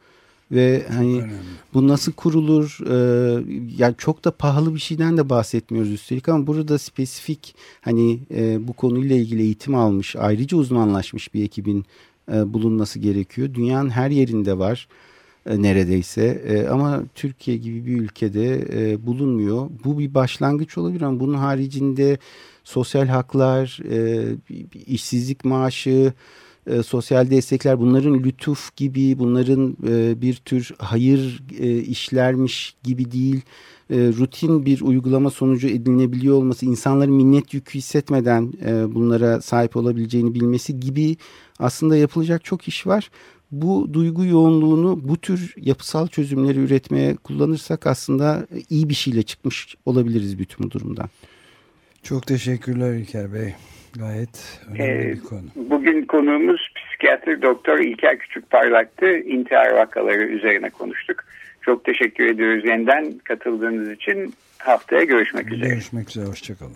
Ve 0.51 0.85
hani 0.89 1.17
Önemli. 1.17 1.33
bu 1.73 1.87
nasıl 1.87 2.11
kurulur? 2.11 2.79
Ee, 2.89 3.43
yani 3.77 3.95
çok 3.97 4.25
da 4.25 4.31
pahalı 4.31 4.75
bir 4.75 4.79
şeyden 4.79 5.17
de 5.17 5.29
bahsetmiyoruz 5.29 5.91
üstelik 5.91 6.29
ama 6.29 6.47
burada 6.47 6.77
spesifik 6.77 7.55
hani 7.81 8.19
e, 8.35 8.67
bu 8.67 8.73
konuyla 8.73 9.15
ilgili 9.15 9.41
eğitim 9.41 9.75
almış, 9.75 10.15
ayrıca 10.15 10.57
uzmanlaşmış 10.57 11.33
bir 11.33 11.43
ekibin 11.43 11.85
e, 12.33 12.53
bulunması 12.53 12.99
gerekiyor. 12.99 13.53
Dünyanın 13.53 13.89
her 13.89 14.09
yerinde 14.09 14.57
var 14.57 14.87
e, 14.87 15.10
neredeyse 15.45 16.43
e, 16.47 16.67
ama 16.67 17.03
Türkiye 17.15 17.57
gibi 17.57 17.85
bir 17.85 18.01
ülkede 18.01 18.67
e, 18.73 19.05
bulunmuyor. 19.05 19.69
Bu 19.85 19.99
bir 19.99 20.13
başlangıç 20.13 20.77
olabilir 20.77 21.01
ama 21.01 21.19
bunun 21.19 21.33
haricinde 21.33 22.17
sosyal 22.63 23.07
haklar, 23.07 23.79
e, 23.91 24.25
işsizlik 24.87 25.45
maaşı, 25.45 26.13
e, 26.67 26.83
sosyal 26.83 27.29
destekler 27.29 27.79
bunların 27.79 28.13
lütuf 28.13 28.75
gibi 28.75 29.19
bunların 29.19 29.77
e, 29.87 30.21
bir 30.21 30.35
tür 30.35 30.71
hayır 30.77 31.43
e, 31.59 31.77
işlermiş 31.77 32.75
gibi 32.83 33.11
değil 33.11 33.41
e, 33.89 33.95
rutin 33.97 34.65
bir 34.65 34.81
uygulama 34.81 35.29
sonucu 35.29 35.67
edinebiliyor 35.67 36.35
olması 36.35 36.65
insanların 36.65 37.13
minnet 37.13 37.53
yükü 37.53 37.77
hissetmeden 37.77 38.53
e, 38.65 38.95
bunlara 38.95 39.41
sahip 39.41 39.75
olabileceğini 39.75 40.33
bilmesi 40.33 40.79
gibi 40.79 41.17
aslında 41.59 41.97
yapılacak 41.97 42.43
çok 42.43 42.67
iş 42.67 42.87
var. 42.87 43.09
Bu 43.51 43.93
duygu 43.93 44.25
yoğunluğunu 44.25 44.99
bu 45.03 45.17
tür 45.17 45.53
yapısal 45.57 46.07
çözümleri 46.07 46.59
üretmeye 46.59 47.15
kullanırsak 47.15 47.87
aslında 47.87 48.47
iyi 48.69 48.89
bir 48.89 48.93
şeyle 48.93 49.23
çıkmış 49.23 49.75
olabiliriz 49.85 50.39
bütün 50.39 50.65
bu 50.65 50.71
durumdan. 50.71 51.09
Çok 52.03 52.27
teşekkürler 52.27 52.93
İlker 52.93 53.33
Bey. 53.33 53.53
Gayet 53.99 54.61
önemli 54.69 55.07
ee, 55.07 55.13
bir 55.13 55.19
konu. 55.19 55.41
Bugün 55.55 56.05
konuğumuz 56.05 56.61
psikiyatr 56.75 57.41
doktor 57.41 57.79
İlker 57.79 58.19
Küçükparlak'tı. 58.19 59.17
İntihar 59.17 59.71
vakaları 59.71 60.23
üzerine 60.23 60.69
konuştuk. 60.69 61.23
Çok 61.61 61.85
teşekkür 61.85 62.25
ediyoruz 62.25 62.65
yeniden 62.65 63.13
katıldığınız 63.23 63.91
için. 63.91 64.33
Haftaya 64.57 65.03
görüşmek 65.03 65.51
üzere. 65.51 65.69
Görüşmek 65.69 66.09
üzere. 66.09 66.25
Hoşçakalın. 66.25 66.75